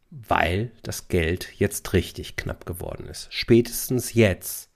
Weil 0.09 0.71
das 0.81 1.09
Geld 1.09 1.51
jetzt 1.57 1.91
richtig 1.91 2.37
knapp 2.37 2.65
geworden 2.65 3.07
ist. 3.07 3.27
Spätestens 3.33 4.13
jetzt 4.13 4.69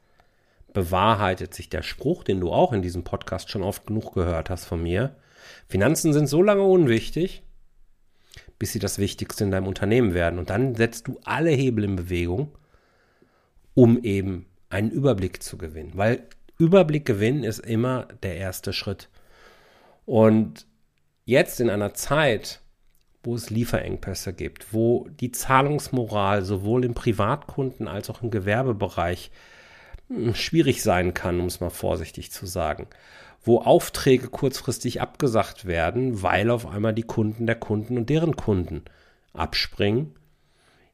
bewahrheitet 0.74 1.54
sich 1.54 1.70
der 1.70 1.82
Spruch, 1.82 2.26
den 2.26 2.42
du 2.42 2.52
auch 2.52 2.74
in 2.74 2.82
diesem 2.82 3.06
Podcast 3.06 3.50
schon 3.50 3.64
oft 3.64 3.88
genug 3.88 4.14
gehört 4.14 4.50
hast 4.50 4.66
von 4.66 4.84
mir. 4.84 5.16
Finanzen 5.70 6.12
sind 6.12 6.28
so 6.28 6.44
lange 6.44 6.64
unwichtig, 6.64 7.45
bis 8.60 8.72
sie 8.72 8.80
das 8.80 9.00
Wichtigste 9.00 9.44
in 9.44 9.52
deinem 9.52 9.68
Unternehmen 9.68 10.14
werden. 10.14 10.40
Und 10.40 10.50
dann 10.50 10.76
setzt 10.76 11.08
du 11.08 11.20
alle 11.24 11.52
Hebel 11.52 11.84
in 11.84 11.96
Bewegung, 11.96 12.58
um 13.74 14.02
eben 14.02 14.46
einen 14.70 14.92
Überblick 14.92 15.44
zu 15.44 15.58
gewinnen. 15.58 15.92
Weil 15.96 16.28
Überblick 16.58 17.06
gewinnen 17.06 17.44
ist 17.44 17.60
immer 17.60 18.08
der 18.24 18.38
erste 18.38 18.74
Schritt. 18.74 19.10
Und 20.06 20.66
jetzt 21.26 21.60
in 21.60 21.70
einer 21.70 21.94
Zeit, 21.94 22.62
wo 23.24 23.36
es 23.36 23.50
Lieferengpässe 23.50 24.34
gibt, 24.34 24.74
wo 24.74 25.08
die 25.20 25.32
Zahlungsmoral 25.32 26.44
sowohl 26.44 26.86
im 26.86 26.94
Privatkunden 26.94 27.88
als 27.88 28.10
auch 28.10 28.22
im 28.22 28.32
Gewerbebereich 28.32 29.32
hm, 30.08 30.36
schwierig 30.36 30.84
sein 30.84 31.14
kann, 31.14 31.40
um 31.40 31.48
es 31.48 31.60
mal 31.60 31.72
vorsichtig 31.72 32.32
zu 32.32 32.46
sagen, 32.46 32.88
wo 33.46 33.60
Aufträge 33.60 34.28
kurzfristig 34.28 35.02
abgesagt 35.02 35.66
werden, 35.66 36.24
weil 36.24 36.50
auf 36.50 36.66
einmal 36.66 36.94
die 36.94 37.04
Kunden 37.04 37.46
der 37.46 37.56
Kunden 37.56 37.98
und 37.98 38.10
deren 38.10 38.36
Kunden 38.36 38.84
abspringen. 39.34 40.16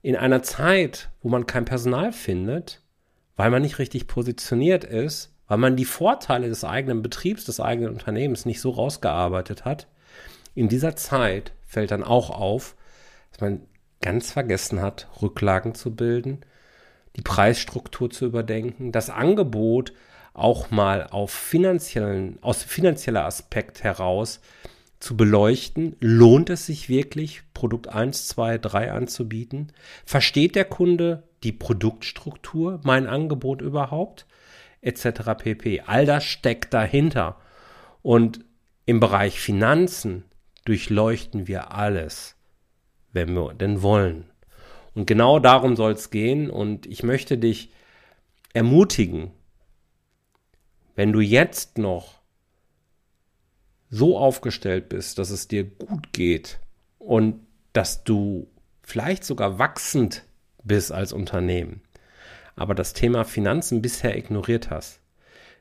In 0.02 0.18
einer 0.18 0.44
Zeit, 0.44 1.10
wo 1.22 1.30
man 1.30 1.46
kein 1.46 1.64
Personal 1.64 2.12
findet, 2.12 2.82
weil 3.38 3.52
man 3.52 3.62
nicht 3.62 3.80
richtig 3.80 4.08
positioniert 4.08 4.84
ist, 4.84 5.34
weil 5.48 5.60
man 5.60 5.78
die 5.78 5.86
Vorteile 5.86 6.50
des 6.50 6.66
eigenen 6.66 7.02
Betriebs, 7.02 7.46
des 7.46 7.62
eigenen 7.62 7.94
Unternehmens 7.94 8.46
nicht 8.46 8.60
so 8.60 8.72
rausgearbeitet 8.72 9.64
hat, 9.64 9.88
in 10.54 10.68
dieser 10.68 10.98
Zeit 10.98 11.54
fällt 11.66 11.92
dann 11.92 12.04
auch 12.04 12.30
auf, 12.30 12.76
dass 13.32 13.40
man 13.40 13.62
ganz 14.02 14.32
vergessen 14.32 14.82
hat, 14.82 15.08
Rücklagen 15.22 15.74
zu 15.74 15.96
bilden, 15.96 16.42
die 17.16 17.22
Preisstruktur 17.22 18.10
zu 18.10 18.26
überdenken, 18.26 18.92
das 18.92 19.10
Angebot 19.10 19.94
auch 20.34 20.72
mal 20.72 21.08
auf 21.08 21.32
finanziellen, 21.32 22.38
aus 22.42 22.64
finanzieller 22.64 23.26
Aspekt 23.26 23.84
heraus 23.84 24.40
zu 25.00 25.18
beleuchten. 25.18 25.96
Lohnt 26.00 26.50
es 26.50 26.66
sich 26.68 26.88
wirklich, 26.88 27.42
Produkt 27.54 27.90
1, 27.90 28.28
2, 28.30 28.60
3 28.60 28.92
anzubieten? 28.92 29.74
Versteht 30.06 30.56
der 30.56 30.66
Kunde 30.66 31.24
die 31.44 31.52
Produktstruktur, 31.52 32.80
mein 32.84 33.08
Angebot 33.08 33.62
überhaupt? 33.62 34.26
Etc. 34.82 35.04
pp. 35.38 35.82
All 35.86 36.06
das 36.06 36.24
steckt 36.24 36.74
dahinter. 36.74 37.38
Und 38.02 38.40
im 38.86 39.00
Bereich 39.00 39.40
Finanzen 39.40 40.24
durchleuchten 40.66 41.48
wir 41.48 41.72
alles, 41.72 42.36
wenn 43.12 43.34
wir 43.34 43.54
denn 43.54 43.82
wollen. 43.82 44.26
Und 44.94 45.06
genau 45.08 45.40
darum 45.40 45.76
soll 45.76 45.94
es 45.94 46.10
gehen. 46.10 46.50
Und 46.50 46.86
ich 46.86 47.04
möchte 47.04 47.38
dich 47.38 47.72
ermutigen, 48.54 49.32
wenn 51.02 51.14
du 51.14 51.20
jetzt 51.20 51.80
noch 51.80 52.22
so 53.90 54.20
aufgestellt 54.20 54.88
bist, 54.88 55.18
dass 55.18 55.32
es 55.32 55.48
dir 55.48 55.64
gut 55.64 56.14
geht 56.14 56.60
und 57.00 57.40
dass 57.74 58.04
du 58.04 58.48
vielleicht 58.84 59.24
sogar 59.24 59.58
wachsend 59.58 60.26
bist 60.64 60.92
als 60.92 61.12
Unternehmen, 61.12 61.82
aber 62.56 62.76
das 62.76 62.94
Thema 62.94 63.24
Finanzen 63.24 63.82
bisher 63.82 64.16
ignoriert 64.16 64.70
hast, 64.70 65.00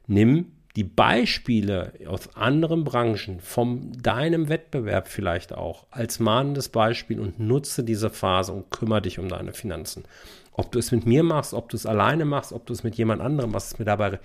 nimm 0.06 0.52
die 0.76 0.84
Beispiele 0.84 1.92
aus 2.06 2.36
anderen 2.36 2.84
Branchen, 2.84 3.40
von 3.40 3.92
deinem 3.92 4.48
Wettbewerb 4.48 5.08
vielleicht 5.08 5.52
auch, 5.52 5.86
als 5.90 6.20
mahnendes 6.20 6.68
Beispiel 6.68 7.18
und 7.18 7.40
nutze 7.40 7.82
diese 7.82 8.10
Phase 8.10 8.52
und 8.52 8.70
kümmere 8.70 9.02
dich 9.02 9.18
um 9.18 9.28
deine 9.28 9.52
Finanzen. 9.52 10.04
Ob 10.52 10.70
du 10.72 10.78
es 10.78 10.92
mit 10.92 11.06
mir 11.06 11.22
machst, 11.22 11.54
ob 11.54 11.68
du 11.68 11.76
es 11.76 11.86
alleine 11.86 12.24
machst, 12.24 12.52
ob 12.52 12.66
du 12.66 12.72
es 12.72 12.84
mit 12.84 12.94
jemand 12.96 13.20
anderem 13.20 13.52
machst, 13.52 13.72
ist 13.72 13.78
mir 13.78 13.84
dabei 13.84 14.20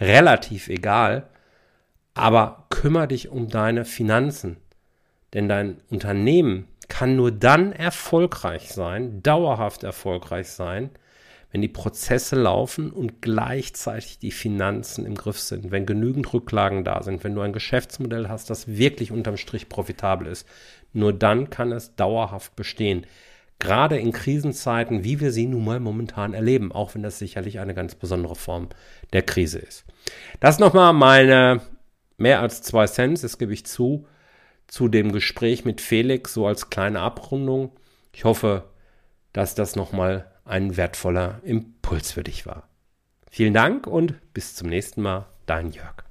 relativ 0.00 0.68
egal. 0.68 1.28
Aber 2.14 2.66
kümmere 2.70 3.08
dich 3.08 3.28
um 3.28 3.48
deine 3.48 3.84
Finanzen. 3.84 4.56
Denn 5.32 5.48
dein 5.48 5.80
Unternehmen 5.90 6.68
kann 6.88 7.16
nur 7.16 7.32
dann 7.32 7.72
erfolgreich 7.72 8.72
sein, 8.72 9.22
dauerhaft 9.22 9.82
erfolgreich 9.82 10.48
sein, 10.48 10.90
wenn 11.54 11.62
die 11.62 11.68
Prozesse 11.68 12.34
laufen 12.34 12.90
und 12.90 13.22
gleichzeitig 13.22 14.18
die 14.18 14.32
Finanzen 14.32 15.06
im 15.06 15.14
Griff 15.14 15.38
sind, 15.38 15.70
wenn 15.70 15.86
genügend 15.86 16.34
Rücklagen 16.34 16.82
da 16.82 17.00
sind, 17.04 17.22
wenn 17.22 17.36
du 17.36 17.42
ein 17.42 17.52
Geschäftsmodell 17.52 18.28
hast, 18.28 18.50
das 18.50 18.66
wirklich 18.66 19.12
unterm 19.12 19.36
Strich 19.36 19.68
profitabel 19.68 20.26
ist, 20.26 20.48
nur 20.92 21.12
dann 21.12 21.50
kann 21.50 21.70
es 21.70 21.94
dauerhaft 21.94 22.56
bestehen. 22.56 23.06
Gerade 23.60 23.96
in 23.98 24.10
Krisenzeiten, 24.10 25.04
wie 25.04 25.20
wir 25.20 25.30
sie 25.30 25.46
nun 25.46 25.64
mal 25.64 25.78
momentan 25.78 26.34
erleben, 26.34 26.72
auch 26.72 26.96
wenn 26.96 27.04
das 27.04 27.20
sicherlich 27.20 27.60
eine 27.60 27.72
ganz 27.74 27.94
besondere 27.94 28.34
Form 28.34 28.70
der 29.12 29.22
Krise 29.22 29.60
ist. 29.60 29.84
Das 30.40 30.58
nochmal 30.58 30.92
meine 30.92 31.60
mehr 32.16 32.40
als 32.40 32.62
zwei 32.62 32.88
Cent, 32.88 33.22
das 33.22 33.38
gebe 33.38 33.52
ich 33.52 33.64
zu, 33.64 34.08
zu 34.66 34.88
dem 34.88 35.12
Gespräch 35.12 35.64
mit 35.64 35.80
Felix, 35.80 36.34
so 36.34 36.48
als 36.48 36.68
kleine 36.68 36.98
Abrundung. 36.98 37.70
Ich 38.12 38.24
hoffe, 38.24 38.64
dass 39.32 39.54
das 39.54 39.76
nochmal 39.76 40.33
ein 40.44 40.76
wertvoller 40.76 41.40
Impuls 41.44 42.12
für 42.12 42.22
dich 42.22 42.46
war. 42.46 42.68
Vielen 43.30 43.54
Dank 43.54 43.86
und 43.86 44.14
bis 44.32 44.54
zum 44.54 44.68
nächsten 44.68 45.02
Mal, 45.02 45.26
dein 45.46 45.72
Jörg. 45.72 46.04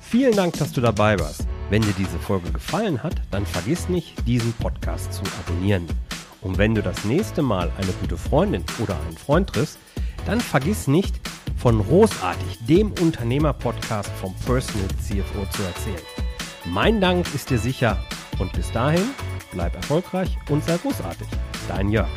Vielen 0.00 0.36
Dank, 0.36 0.56
dass 0.58 0.72
du 0.72 0.80
dabei 0.80 1.18
warst. 1.18 1.46
Wenn 1.70 1.82
dir 1.82 1.94
diese 1.98 2.18
Folge 2.18 2.52
gefallen 2.52 3.02
hat, 3.02 3.16
dann 3.30 3.46
vergiss 3.46 3.88
nicht, 3.88 4.26
diesen 4.26 4.52
Podcast 4.52 5.12
zu 5.12 5.22
abonnieren. 5.40 5.86
Und 6.40 6.58
wenn 6.58 6.74
du 6.74 6.82
das 6.82 7.04
nächste 7.04 7.42
Mal 7.42 7.72
eine 7.78 7.92
gute 8.00 8.16
Freundin 8.16 8.64
oder 8.78 9.00
einen 9.00 9.16
Freund 9.16 9.48
triffst, 9.48 9.78
dann 10.26 10.40
vergiss 10.40 10.86
nicht, 10.86 11.20
von 11.56 11.82
Großartig, 11.82 12.66
dem 12.66 12.92
Unternehmer-Podcast 13.00 14.10
vom 14.20 14.34
Personal 14.44 14.86
CFO 15.00 15.46
zu 15.50 15.62
erzählen. 15.62 16.06
Mein 16.66 17.00
Dank 17.00 17.26
ist 17.34 17.48
dir 17.48 17.58
sicher 17.58 17.96
und 18.38 18.52
bis 18.52 18.70
dahin 18.72 19.06
bleib 19.50 19.74
erfolgreich 19.74 20.36
und 20.50 20.62
sei 20.64 20.76
großartig 20.76 21.26
dein 21.68 21.88
Jörg. 21.90 22.08